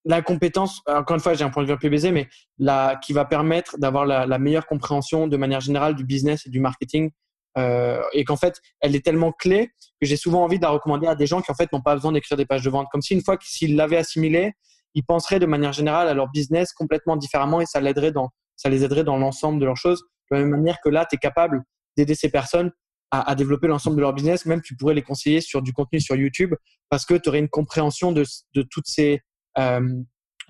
[0.03, 2.99] la compétence, encore une fois, j'ai un point de vue un peu biaisé, mais la,
[3.01, 6.59] qui va permettre d'avoir la, la meilleure compréhension de manière générale du business et du
[6.59, 7.11] marketing
[7.57, 11.07] euh, et qu'en fait, elle est tellement clé que j'ai souvent envie de la recommander
[11.07, 12.87] à des gens qui en fait n'ont pas besoin d'écrire des pages de vente.
[12.91, 14.53] Comme si une fois qu'ils l'avaient assimilé,
[14.95, 17.81] ils penseraient de manière générale à leur business complètement différemment et ça
[18.11, 20.03] dans, ça les aiderait dans l'ensemble de leurs choses.
[20.31, 21.63] De la même manière que là, tu es capable
[21.97, 22.71] d'aider ces personnes
[23.11, 24.47] à, développer l'ensemble de leur business.
[24.47, 26.55] Même tu pourrais les conseiller sur du contenu sur YouTube
[26.89, 28.23] parce que tu aurais une compréhension de,
[28.55, 29.21] de toutes ces,
[29.59, 30.01] euh,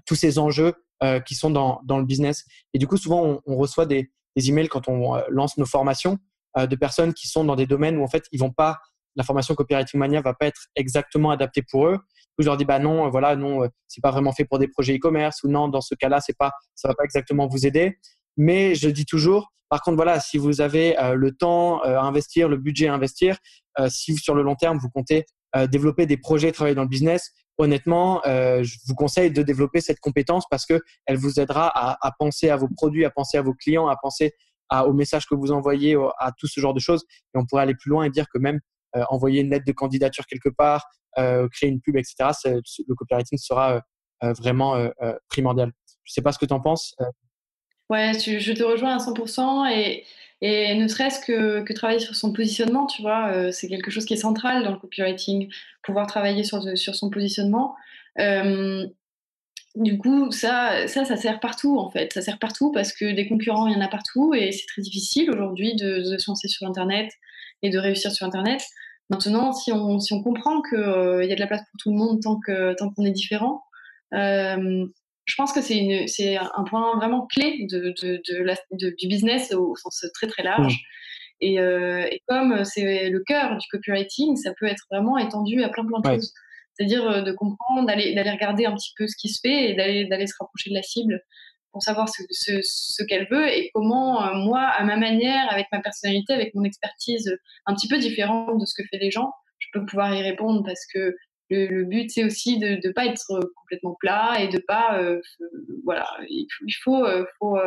[0.05, 0.73] tous ces enjeux
[1.03, 2.45] euh, qui sont dans, dans le business.
[2.73, 6.19] Et du coup, souvent, on, on reçoit des, des emails quand on lance nos formations
[6.57, 8.79] de personnes qui sont dans des domaines où en fait ils vont pas
[9.15, 11.99] la formation copywriting mania va pas être exactement adaptée pour eux.
[12.39, 14.67] je leur dis bah non, euh, voilà, non, euh, c'est pas vraiment fait pour des
[14.67, 17.97] projets e-commerce ou non, dans ce cas-là, c'est pas, ça va pas exactement vous aider.
[18.37, 22.57] Mais je dis toujours, par contre, voilà, si vous avez le temps à investir, le
[22.57, 23.37] budget à investir,
[23.89, 25.25] si sur le long terme vous comptez
[25.69, 30.45] développer des projets, travailler dans le business, honnêtement, je vous conseille de développer cette compétence
[30.49, 33.53] parce que elle vous aidera à, à penser à vos produits, à penser à vos
[33.53, 34.33] clients, à penser
[34.82, 37.03] au message que vous envoyez, à tout ce genre de choses.
[37.34, 38.59] Et on pourrait aller plus loin et dire que même
[38.95, 40.86] euh, envoyer une lettre de candidature quelque part,
[41.17, 42.15] euh, créer une pub, etc.,
[42.45, 43.82] le copywriting sera
[44.24, 44.88] euh, vraiment
[45.30, 45.71] primordial.
[46.03, 46.95] Je ne sais pas ce que tu en penses.
[47.89, 50.05] Ouais, je te rejoins à 100% et,
[50.41, 54.13] et ne serait-ce que, que, travailler sur son positionnement, tu vois, c'est quelque chose qui
[54.13, 55.51] est central dans le copywriting,
[55.84, 57.76] pouvoir travailler sur, sur son positionnement.
[59.76, 62.13] Du coup, ça, ça, ça sert partout en fait.
[62.13, 64.84] Ça sert partout parce que des concurrents, il y en a partout et c'est très
[64.84, 67.11] difficile aujourd'hui de, se lancer sur Internet
[67.63, 68.61] et de réussir sur Internet.
[69.09, 71.91] Maintenant, si on, si on comprend qu'il euh, y a de la place pour tout
[71.91, 73.63] le monde tant qu'on tant qu'on est différent,
[74.13, 74.86] euh,
[75.26, 80.28] je pense que c'est un point vraiment clé de, de, du business au sens très
[80.28, 80.78] très large.
[81.41, 85.69] Et, euh, et, comme c'est le cœur du copywriting, ça peut être vraiment étendu à
[85.69, 86.34] plein plein de choses.
[86.76, 90.28] C'est-à-dire euh, de comprendre, d'aller, regarder un petit peu ce qui se fait et d'aller,
[90.28, 91.21] se rapprocher de la cible
[91.71, 96.34] pour savoir ce, qu'elle veut et comment euh, moi, à ma manière, avec ma personnalité,
[96.34, 99.86] avec mon expertise un petit peu différente de ce que fait les gens, je peux
[99.86, 101.15] pouvoir y répondre parce que
[101.49, 105.21] le, but c'est aussi de ne pas être complètement plat et de pas euh,
[105.84, 106.47] voilà il
[106.84, 107.57] faut, il faut,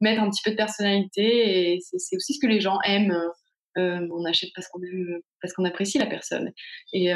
[0.00, 3.16] mettre un petit peu de personnalité et c'est, aussi ce que les gens aiment.
[3.76, 6.52] on achète parce qu'on aime, parce qu'on apprécie la personne
[6.92, 7.12] et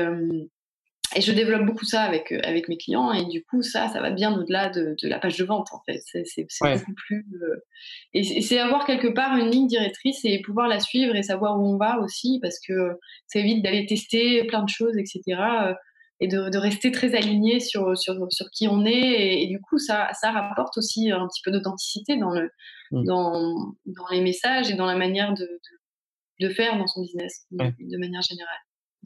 [1.16, 4.00] et je développe beaucoup ça avec, euh, avec mes clients et du coup ça ça
[4.00, 6.00] va bien au-delà de, de, la page de vente en fait.
[6.04, 7.64] C'est beaucoup plus euh,
[8.12, 11.66] et c'est avoir quelque part une ligne directrice et pouvoir la suivre et savoir où
[11.66, 15.74] on va aussi parce que ça évite d'aller tester plein de choses etc euh,
[16.20, 19.42] et de, de, rester très aligné sur, sur, sur qui on est.
[19.42, 22.50] Et, du coup ça, ça rapporte aussi un petit peu d'authenticité dans, le,
[22.90, 23.04] mmh.
[23.04, 27.46] dans, dans les messages et dans la manière de, de, de faire dans son business
[27.52, 28.58] de manière générale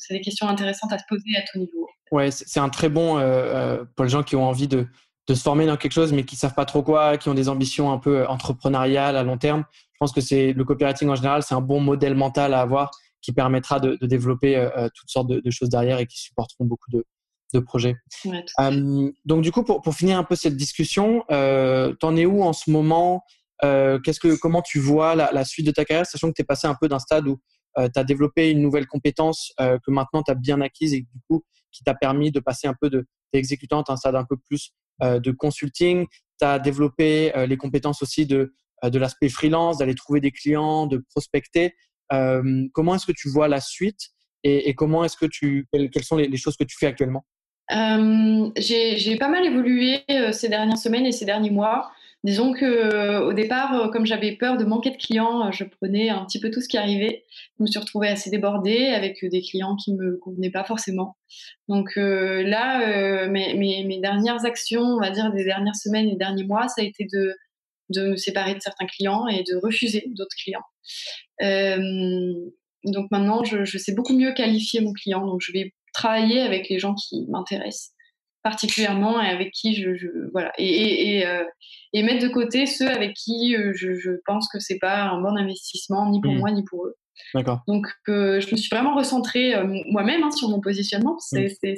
[0.02, 1.88] c'est des questions intéressantes à se poser à tout niveau.
[2.10, 4.86] Ouais, c'est un très bon euh, euh, pour les gens qui ont envie de,
[5.28, 7.48] de, se former dans quelque chose, mais qui savent pas trop quoi, qui ont des
[7.48, 9.64] ambitions un peu euh, entrepreneuriales à long terme.
[9.72, 12.90] Je pense que c'est le copywriting en général, c'est un bon modèle mental à avoir
[13.20, 16.64] qui permettra de, de développer euh, toutes sortes de, de, choses derrière et qui supporteront
[16.64, 17.04] beaucoup de,
[17.54, 17.94] de projets.
[18.24, 18.44] Ouais,
[19.24, 22.52] donc du coup, pour, pour, finir un peu cette discussion, euh, t'en es où en
[22.52, 23.22] ce moment?
[23.62, 26.44] Qu'est-ce que, comment tu vois la, la, suite de ta carrière, sachant que tu es
[26.44, 27.38] passé un peu d'un stade où
[27.78, 31.00] euh, tu as développé une nouvelle compétence euh, que maintenant tu as bien acquise et
[31.00, 34.26] du coup qui t'a permis de passer un peu de d'exécutante à un stade un
[34.26, 36.06] peu plus euh, de consulting.
[36.38, 38.52] Tu as développé les compétences aussi de,
[38.82, 41.74] de l'aspect freelance, d'aller trouver des clients, de prospecter.
[42.10, 44.10] comment est-ce que tu vois la suite
[44.44, 47.24] et, et comment est-ce que tu quelles, sont les, les, choses que tu fais actuellement?
[47.70, 51.90] J'ai pas mal évolué ces dernières semaines et ces derniers mois.
[52.24, 55.64] Disons que euh, au départ, euh, comme j'avais peur de manquer de clients, euh, je
[55.64, 57.24] prenais un petit peu tout ce qui arrivait.
[57.58, 61.16] Je me suis retrouvée assez débordée avec des clients qui me convenaient pas forcément.
[61.68, 66.82] Donc là, mes, dernières actions, on va dire des dernières semaines et derniers mois, ça
[66.82, 67.34] a été de,
[67.88, 70.62] de me séparer de certains clients et de refuser d'autres clients.
[72.84, 75.26] donc maintenant, je, je sais beaucoup mieux qualifier mon client.
[75.26, 77.92] Donc je vais travailler avec les gens qui m'intéressent
[78.42, 81.44] particulièrement et avec qui je, je voilà et, et, euh,
[81.92, 85.20] et, mettre de côté ceux avec qui euh, je, je pense que c'est pas un
[85.20, 86.38] bon investissement ni pour mmh.
[86.38, 86.96] moi ni pour eux.
[87.34, 87.62] D'accord.
[87.68, 89.54] Donc euh, je me suis vraiment recentrée
[89.86, 91.16] moi-même hein, sur mon positionnement.
[91.18, 91.76] C'est, mmh.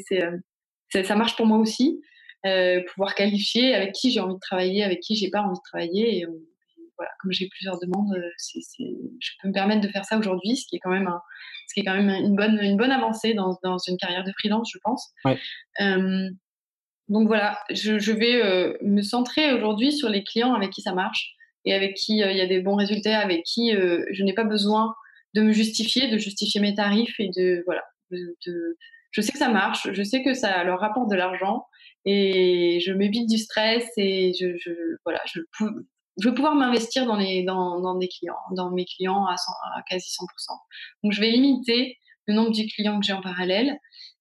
[0.90, 2.00] c'est, ça marche pour moi aussi.
[2.42, 6.18] pouvoir qualifier avec qui j'ai envie de travailler, avec qui j'ai pas envie de travailler.
[6.18, 6.26] Et,
[6.96, 8.14] voilà, comme j'ai plusieurs demandes,
[8.54, 11.20] je peux me permettre de faire ça aujourd'hui, ce qui est quand même un,
[11.66, 14.30] ce qui est quand même une bonne, une bonne avancée dans, dans une carrière de
[14.38, 15.10] freelance, je pense.
[15.24, 15.36] Ouais.
[17.08, 21.34] Donc voilà, je, vais euh, me centrer aujourd'hui sur les clients avec qui ça marche
[21.64, 24.32] et avec qui euh, il y a des bons résultats, avec qui euh, je n'ai
[24.32, 24.94] pas besoin
[25.34, 27.82] de me justifier, de justifier mes tarifs et de voilà.
[28.10, 31.66] je sais que ça marche, je sais que ça leur rapporte de l'argent
[32.06, 34.56] et je m'évite du stress et je,
[35.04, 35.40] voilà, je,
[36.20, 40.10] je veux pouvoir m'investir dans, les, dans, des clients, dans mes clients à, à quasi
[40.10, 40.24] 100%.
[41.02, 43.78] Donc je vais limiter le nombre de clients que j'ai en parallèle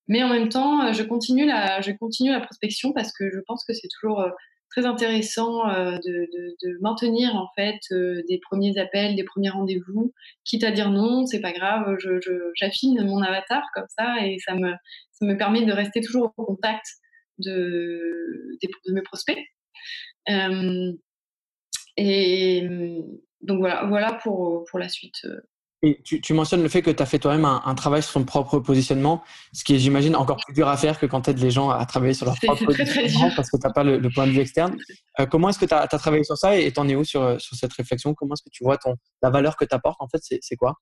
[0.07, 3.39] mais en même temps, euh, je continue la, je continue la prospection parce que je
[3.47, 4.29] pense que c'est toujours euh,
[4.69, 6.29] très intéressant euh, de,
[6.61, 7.79] de, maintenir en fait
[8.27, 10.13] des premiers appels, des premiers rendez-vous.
[10.45, 11.95] Quitte à dire non, c'est pas grave,
[12.55, 14.73] j'affine mon avatar comme ça et ça me,
[15.11, 16.85] ça me permet de rester toujours au contact
[17.37, 19.37] de, de mes prospects.
[21.97, 22.67] et
[23.41, 25.25] donc voilà, voilà pour, pour la suite
[25.85, 28.59] et tu, mentionnes le fait que tu as fait toi-même un, travail sur ton propre
[28.59, 29.21] positionnement,
[29.51, 31.69] ce qui est, j'imagine, encore plus dur à faire que quand tu aides les gens
[31.69, 34.39] à travailler sur leur propre positionnement parce que tu n'as pas le, point de vue
[34.39, 34.77] externe.
[35.19, 37.39] Euh, comment est-ce que tu as, travaillé sur ça et tu en es où sur,
[37.41, 38.13] sur cette réflexion?
[38.13, 40.77] Comment est-ce que tu vois ton, la valeur que tu apportes En fait, c'est quoi?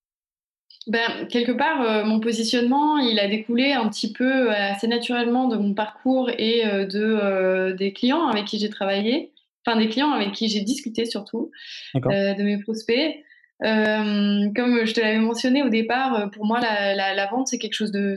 [0.85, 5.47] Ben, quelque part, euh, mon positionnement, il a découlé un petit peu euh, assez naturellement
[5.47, 9.31] de mon parcours et de, des clients avec qui j'ai travaillé,
[9.65, 11.49] enfin des clients avec qui j'ai discuté surtout,
[11.95, 13.15] de mes prospects.
[13.63, 17.73] Euh, comme je te l'avais mentionné au départ, euh, pour moi, la, vente, c'est quelque
[17.73, 18.15] chose de.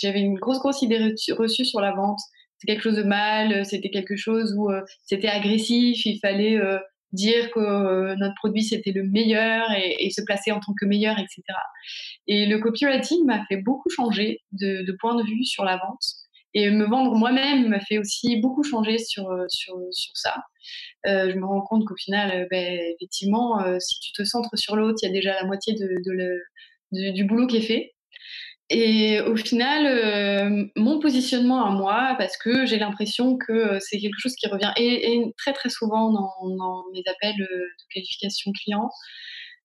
[0.00, 2.20] J'avais une grosse, grosse idée reçue sur la vente.
[2.58, 6.78] C'est quelque chose de mal, c'était quelque chose où euh, c'était agressif, il fallait euh,
[7.10, 11.18] dire que notre produit c'était le meilleur et, et, se placer en tant que meilleur,
[11.18, 11.42] etc.
[12.28, 16.04] Et le copywriting m'a fait beaucoup changer de, de point de vue sur la vente.
[16.54, 20.36] Et me vendre moi-même m'a fait aussi beaucoup changer sur, sur, sur ça.
[21.06, 24.56] Euh, je me rends compte qu'au final, euh, ben, effectivement, euh, si tu te centres
[24.56, 25.74] sur l'autre, il y a déjà la moitié
[26.92, 27.94] du boulot qui est fait.
[28.70, 34.34] Et au final, mon positionnement à moi, parce que j'ai l'impression que c'est quelque chose
[34.34, 38.88] qui revient et, très très souvent dans, mes appels de qualification client,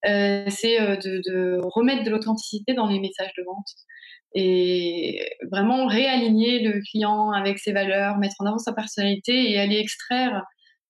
[0.04, 3.70] c'est de, remettre de l'authenticité dans les messages de vente
[4.36, 9.78] et vraiment réaligner le client avec ses valeurs, mettre en avant sa personnalité et aller
[9.78, 10.44] extraire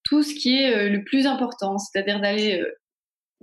[0.07, 2.71] tout ce qui est euh, le plus important, c'est-à-dire d'aller euh,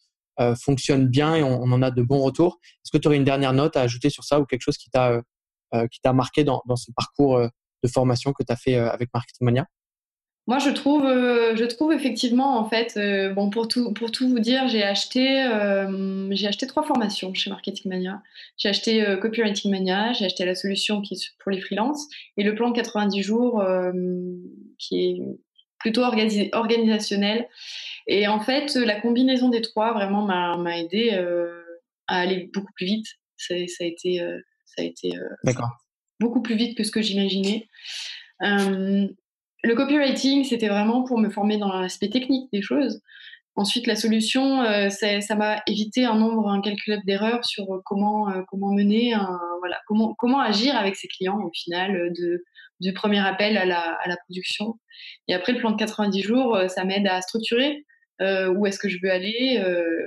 [0.64, 2.60] fonctionnent bien et on, en a de bons retours.
[2.64, 4.90] Est-ce que tu aurais une dernière note à ajouter sur ça ou quelque chose qui
[4.90, 5.22] t'a
[5.92, 7.38] qui t'a marqué dans, dans ce parcours
[7.84, 9.66] de formation que tu as fait avec Marketing Mania?
[10.50, 14.28] Moi, je trouve, euh, je trouve effectivement, en fait, euh, bon, pour tout, pour tout
[14.28, 18.24] vous dire, j'ai acheté, euh, j'ai acheté trois formations chez Marketing Mania.
[18.58, 22.56] J'ai acheté Copywriting Mania, j'ai acheté la solution qui est pour les freelances et le
[22.56, 23.64] plan de 90 jours
[24.80, 25.22] qui est
[25.78, 27.48] plutôt organisationnel.
[28.08, 31.12] Et en fait, la combinaison des trois vraiment m'a aidé
[32.08, 33.06] à aller beaucoup plus vite.
[33.38, 34.18] Ça, ça a été,
[34.66, 35.12] ça a été
[36.20, 37.68] beaucoup plus vite que ce que j'imaginais.
[39.64, 43.02] Le copywriting, c'était vraiment pour me former dans l'aspect technique des choses.
[43.60, 48.42] Ensuite, la solution, euh, ça m'a évité un nombre incalculable d'erreurs sur euh, comment, euh,
[48.48, 49.14] comment mener,
[49.60, 52.14] voilà, comment, comment agir avec ses clients au final,
[52.80, 54.80] du premier appel à la, à la production.
[55.28, 57.86] Et après, le plan de 90 jours, ça m'aide à structurer
[58.22, 59.62] où est-ce que je veux aller,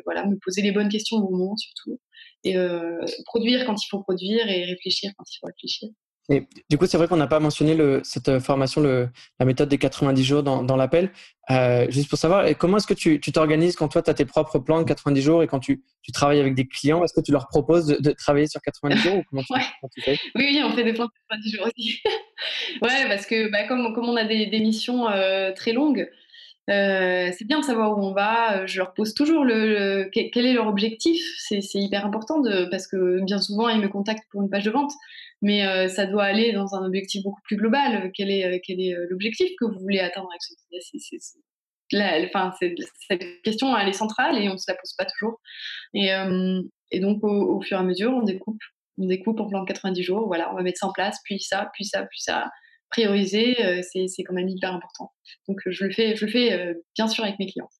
[0.06, 2.00] voilà, me poser les bonnes questions au moment surtout,
[2.44, 2.56] et
[3.26, 5.90] produire quand il faut produire et réfléchir quand il faut réfléchir.
[6.32, 9.44] Et du coup, c'est vrai qu'on n'a pas mentionné le, cette euh, formation, le, la
[9.44, 11.10] méthode des 90 jours dans, dans l'appel.
[11.50, 14.58] Euh, juste pour savoir, comment est-ce que tu t'organises quand toi, tu as tes propres
[14.58, 17.32] plans de 90 jours et quand tu, tu travailles avec des clients Est-ce que tu
[17.32, 20.18] leur proposes de, de, travailler sur 90 jours ou comment tu, fais?
[20.34, 22.00] Oui, oui, on fait des plans de 90 jours aussi.
[22.82, 26.08] ouais, parce que bah, comme, comme on a des, des missions euh, très longues,
[26.70, 28.64] euh, c'est bien de savoir où on va.
[28.66, 31.22] Je leur pose toujours le, quel est leur objectif.
[31.38, 34.70] C'est hyper important de, parce que bien souvent ils me contactent pour une page de
[34.70, 34.92] vente
[35.42, 38.10] mais euh, ça doit aller dans un objectif beaucoup plus global.
[38.14, 41.36] Quel est, euh, quel est euh, l'objectif que vous voulez atteindre avec ce business
[42.26, 42.52] enfin,
[43.08, 45.40] Cette question, elle est centrale et on ne se la pose pas toujours.
[45.94, 48.62] Et, donc, au, fur et à mesure, on découpe.
[48.98, 50.26] On découpe en plan de 90 jours.
[50.26, 52.48] Voilà, on va mettre ça en place, puis ça, puis ça, puis ça.
[52.90, 55.10] Prioriser, c'est quand même hyper important.
[55.48, 57.70] Donc, je le fais, je le fais bien sûr avec mes clients.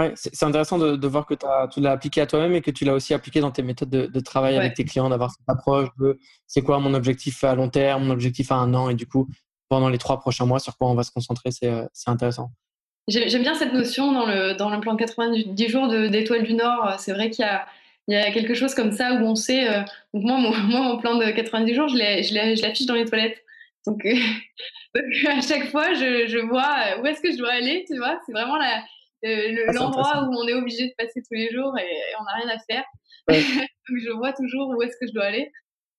[0.00, 2.84] Ouais, c'est intéressant de, de, voir que tu l'as appliqué à toi-même et que tu
[2.84, 5.88] l'as aussi appliqué dans tes méthodes de, de travail avec tes clients, d'avoir cette approche
[5.98, 9.06] de c'est quoi mon objectif à long terme, mon objectif à un an et du
[9.06, 9.28] coup,
[9.68, 12.52] pendant les trois prochains mois, sur quoi on va se concentrer, c'est euh, intéressant.
[13.08, 16.94] J'aime bien cette notion dans le, dans le plan de 90 jours d'étoiles du Nord.
[16.98, 17.66] C'est vrai qu'il y a,
[18.06, 19.68] il y a quelque chose comme ça où on sait.
[19.68, 19.80] Euh,
[20.14, 23.42] donc moi, mon, moi, mon plan de 90 jours, je l'affiche dans les toilettes.
[23.84, 24.14] Donc, euh,
[25.28, 28.20] à chaque fois, je, je vois où est-ce que je dois aller, tu vois?
[28.26, 28.82] C'est vraiment la,
[29.24, 31.90] euh, ah, l'endroit où on est obligé de passer tous les jours et,
[32.20, 32.84] on n'a rien à faire.
[33.88, 35.50] Donc je vois toujours où est-ce que je dois aller.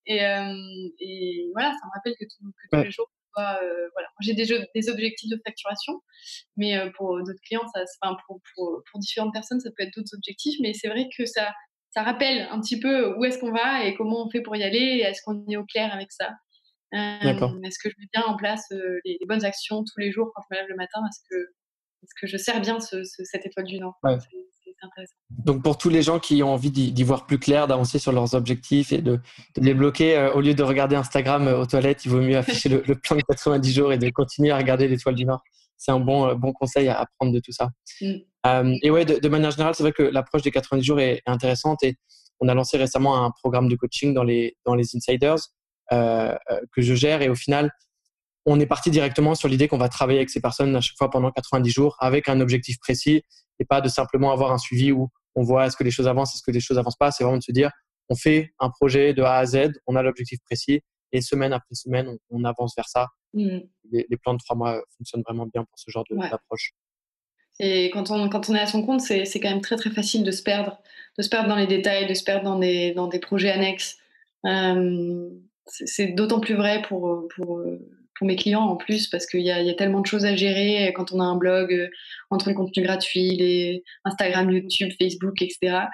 [0.05, 0.53] Et, euh,
[0.99, 4.07] et, voilà, ça me rappelle que, tous les jours, euh, voilà.
[4.22, 6.01] j'ai des, des, objectifs de facturation,
[6.57, 10.15] mais pour d'autres clients, ça, enfin, pour, pour, pour, différentes personnes, ça peut être d'autres
[10.15, 10.57] objectifs.
[10.61, 11.53] Mais c'est vrai que ça,
[11.91, 14.63] ça rappelle un petit peu où est-ce qu'on va et comment on fait pour y
[14.63, 15.03] aller.
[15.05, 16.32] Est-ce qu'on est au clair avec ça
[16.93, 20.41] Est-ce que je mets bien en place les, les, bonnes actions tous les jours quand
[20.49, 21.01] je me lève le matin?
[21.07, 21.53] Est-ce que
[22.01, 23.99] parce que je sers bien cette étoile du Nord.
[24.01, 25.13] C'est intéressant.
[25.29, 28.33] Donc pour tous les gens qui ont envie d'y voir plus clair, d'avancer sur leurs
[28.35, 29.19] objectifs et de,
[29.57, 32.69] les bloquer, euh, au lieu de regarder Instagram euh, aux toilettes, il vaut mieux afficher
[32.69, 35.41] le, plan de 90 jours et de continuer à regarder l'étoile du Nord.
[35.77, 37.69] C'est un bon, euh, bon conseil à, prendre de tout ça.
[38.01, 38.75] Mm.
[38.83, 41.95] et ouais, de, manière générale, c'est vrai que l'approche des 90 jours est, intéressante et
[42.39, 45.35] on a lancé récemment un programme de coaching dans les, dans les insiders
[45.91, 47.71] que je gère et au final,
[48.49, 51.11] on est parti directement sur l'idée qu'on va travailler avec ces personnes à chaque fois
[51.11, 53.23] pendant 90 jours avec un objectif précis
[53.59, 56.33] et pas de simplement avoir un suivi où on voit est-ce que les choses avancent,
[56.33, 57.11] est-ce que les choses avancent pas.
[57.11, 57.69] C'est vraiment de se dire,
[58.09, 60.81] on fait un projet de A à Z, on a l'objectif précis
[61.11, 63.09] et semaine après semaine, on, avance vers ça.
[63.35, 63.59] Mmh.
[63.91, 66.71] Les, plans de trois mois fonctionnent vraiment bien pour ce genre d'approche.
[67.59, 70.23] Et quand on, quand on est à son compte, c'est quand même très très facile
[70.23, 70.81] de se perdre,
[71.19, 73.97] de se perdre dans les détails, de se perdre dans des, dans des projets annexes.
[74.45, 75.29] Euh,
[75.67, 77.61] c'est d'autant plus vrai pour, pour
[78.20, 81.13] pour mes clients en plus, parce qu'il y, a tellement de choses à gérer quand
[81.13, 81.88] on a un blog, euh,
[82.30, 85.86] entre le contenu gratuit, les Instagram, YouTube, Facebook, etc.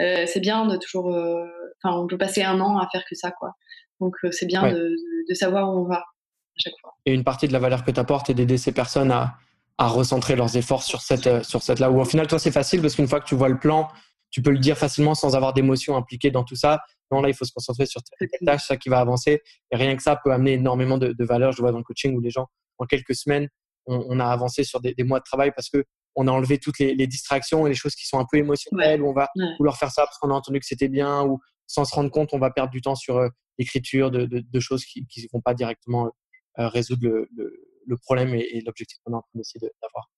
[0.00, 1.14] Euh, c'est bien de toujours.
[1.14, 1.46] Euh,
[1.82, 3.52] enfin, on peut passer un an à faire que ça, quoi.
[4.00, 4.96] Donc, c'est bien de,
[5.34, 6.94] savoir où on va à chaque fois.
[7.06, 9.36] Et une partie de la valeur que tu apportes est d'aider ces personnes à,
[9.76, 12.80] à, recentrer leurs efforts sur cette, sur cette là où, au final, toi, c'est facile
[12.82, 13.88] parce qu'une fois que tu vois le plan,
[14.30, 16.80] tu peux le dire facilement sans avoir d'émotion impliquée dans tout ça.
[17.10, 19.42] Non, là, il faut se concentrer sur telle tâche, ça qui va avancer.
[19.70, 21.52] Et rien que ça peut amener énormément de, de valeur.
[21.52, 22.46] Je vois dans le coaching où les gens,
[22.78, 23.48] en quelques semaines,
[23.88, 27.06] on, a avancé sur des, mois de travail parce que on a enlevé toutes les,
[27.06, 29.02] distractions et les choses qui sont un peu émotionnelles.
[29.02, 31.94] on va vouloir faire ça parce qu'on a entendu que c'était bien ou sans se
[31.94, 35.40] rendre compte, on va perdre du temps sur euh, l'écriture de, choses qui ne vont
[35.40, 36.10] pas directement
[36.58, 40.10] euh, résoudre le, problème et, l'objectif qu'on est en train d'essayer d'avoir.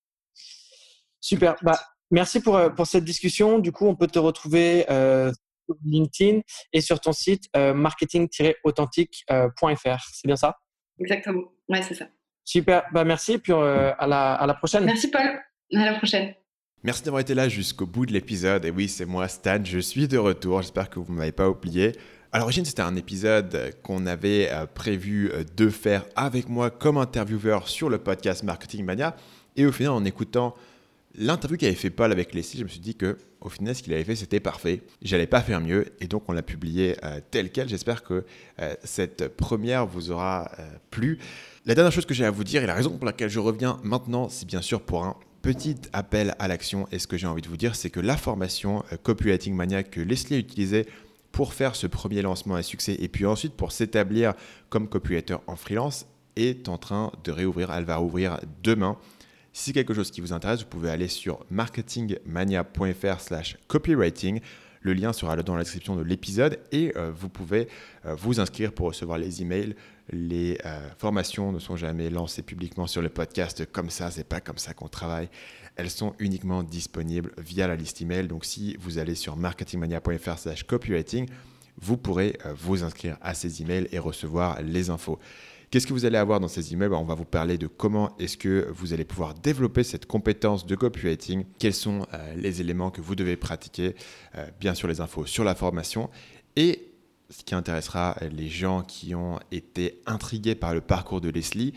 [1.20, 1.56] Super.
[1.62, 1.78] Bah,
[2.10, 3.58] merci pour, euh, pour cette discussion.
[3.58, 4.86] Du coup, on peut te retrouver
[5.84, 6.40] LinkedIn
[6.72, 10.04] et sur ton site euh, marketing-authentique.fr.
[10.12, 10.58] C'est bien ça?
[10.98, 11.44] Exactement.
[11.68, 12.06] Ouais, c'est ça.
[12.44, 12.84] Super.
[12.92, 14.84] Bah, merci et puis euh, à, la, à la prochaine.
[14.84, 15.40] Merci Paul.
[15.74, 16.34] À la prochaine.
[16.82, 18.64] Merci d'avoir été là jusqu'au bout de l'épisode.
[18.64, 19.62] Et oui, c'est moi, Stan.
[19.62, 20.62] Je suis de retour.
[20.62, 21.92] J'espère que vous ne m'avez pas oublié.
[22.32, 26.96] À l'origine, c'était un épisode qu'on avait euh, prévu euh, de faire avec moi comme
[26.96, 29.16] intervieweur sur le podcast Marketing Mania.
[29.56, 30.54] Et au final, en écoutant
[31.16, 33.94] l'interview qu'avait fait Paul avec Leslie, je me suis dit que au final, ce qu'il
[33.94, 34.82] avait fait, c'était parfait.
[35.00, 35.86] J'allais pas faire mieux.
[36.00, 37.68] Et donc, on l'a publié euh, tel quel.
[37.68, 38.24] J'espère que
[38.84, 40.50] cette première vous aura
[40.90, 41.18] plu.
[41.64, 43.78] La dernière chose que j'ai à vous dire, et la raison pour laquelle je reviens
[43.82, 46.86] maintenant, c'est bien sûr pour un petit appel à l'action.
[46.92, 50.00] Et ce que j'ai envie de vous dire, c'est que la formation Copywriting Mania que
[50.00, 50.86] Leslie a utilisée
[51.32, 54.34] pour faire ce premier lancement à succès et puis ensuite pour s'établir
[54.68, 56.06] comme copywriter en freelance
[56.36, 57.70] est en train de réouvrir.
[57.72, 58.96] Elle va rouvrir demain.
[59.52, 64.40] Si c'est quelque chose qui vous intéresse, vous pouvez aller sur marketingmania.fr slash copywriting.
[64.82, 67.68] Le lien sera dans la description de l'épisode et euh, vous pouvez
[68.06, 69.74] euh, vous inscrire pour recevoir les emails.
[70.10, 74.40] Les euh, formations ne sont jamais lancées publiquement sur le podcast comme ça, c'est pas
[74.40, 75.28] comme ça qu'on travaille.
[75.76, 78.26] Elles sont uniquement disponibles via la liste email.
[78.26, 81.28] Donc si vous allez sur marketingmania.fr/slash copywriting,
[81.76, 85.18] vous pourrez vous inscrire à ces emails et recevoir les infos.
[85.70, 88.36] Qu'est-ce que vous allez avoir dans ces emails On va vous parler de comment est-ce
[88.36, 93.00] que vous allez pouvoir développer cette compétence de copywriting, quels sont euh, les éléments que
[93.00, 93.94] vous devez pratiquer,
[94.34, 96.10] euh, bien sûr les infos sur la formation.
[96.56, 96.90] Et
[97.28, 101.72] ce qui intéressera les gens qui ont été intrigués par le parcours de Leslie,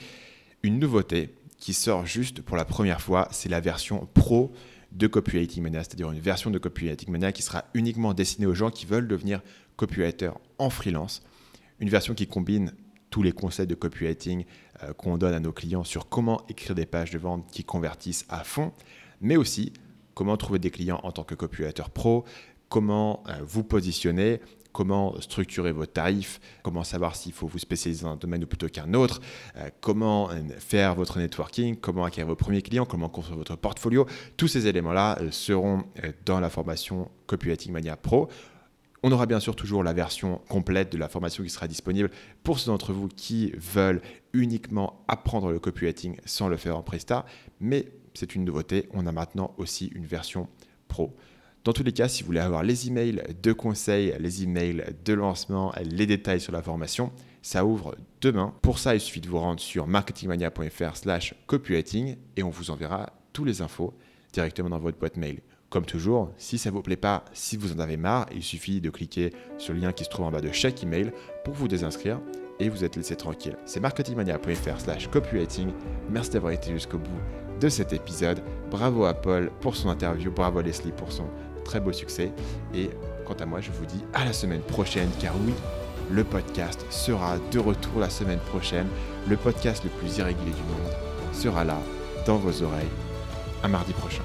[0.64, 4.52] une nouveauté qui sort juste pour la première fois, c'est la version pro
[4.92, 8.72] de Copywriting Mania, c'est-à-dire une version de Copywriting Mania qui sera uniquement destinée aux gens
[8.72, 9.44] qui veulent devenir
[9.76, 11.22] copywriter en freelance.
[11.80, 12.74] Une version qui combine
[13.14, 14.44] tous les conseils de copywriting
[14.82, 18.26] euh, qu'on donne à nos clients sur comment écrire des pages de vente qui convertissent
[18.28, 18.72] à fond,
[19.22, 19.72] mais aussi
[20.16, 22.26] comment trouver des clients en tant que copywriter pro,
[22.70, 24.42] comment euh, vous positionner,
[24.72, 28.68] comment structurer vos tarifs, comment savoir s'il faut vous spécialiser dans un domaine ou plutôt
[28.68, 29.22] qu'un autre,
[29.58, 34.08] euh, comment faire votre networking, comment acquérir vos premiers clients, comment construire votre portfolio.
[34.38, 35.84] Tous ces éléments-là seront
[36.26, 38.28] dans la formation Copywriting Mania Pro.
[39.06, 42.10] On aura bien sûr toujours la version complète de la formation qui sera disponible
[42.42, 44.02] pour ceux d'entre vous qui veulent
[44.32, 47.26] uniquement apprendre le copywriting sans le faire en Presta.
[47.60, 50.48] Mais c'est une nouveauté, on a maintenant aussi une version
[50.88, 51.14] pro.
[51.66, 55.14] Dans tous les cas, si vous voulez avoir les emails de conseils, les emails de
[55.14, 58.54] lancement, les détails sur la formation, ça ouvre demain.
[58.62, 63.12] Pour ça, il suffit de vous rendre sur marketingmania.fr slash copywriting et on vous enverra
[63.34, 63.94] tous les infos
[64.32, 65.42] directement dans votre boîte mail.
[65.74, 68.80] Comme toujours, si ça ne vous plaît pas, si vous en avez marre, il suffit
[68.80, 71.12] de cliquer sur le lien qui se trouve en bas de chaque email
[71.44, 72.22] pour vous désinscrire
[72.60, 73.58] et vous êtes laissé tranquille.
[73.66, 75.72] C'est marketingmania.fr slash copywriting.
[76.12, 77.20] Merci d'avoir été jusqu'au bout
[77.60, 78.44] de cet épisode.
[78.70, 81.26] Bravo à Paul pour son interview, bravo à Leslie pour son
[81.66, 82.32] très beau succès.
[82.76, 82.92] Et
[83.26, 85.56] quant à moi, je vous dis à la semaine prochaine, car oui,
[86.12, 88.90] le podcast sera de retour la semaine prochaine.
[89.28, 91.80] Le podcast le plus irrégulier du monde sera là,
[92.28, 92.86] dans vos oreilles,
[93.64, 94.22] à mardi prochain.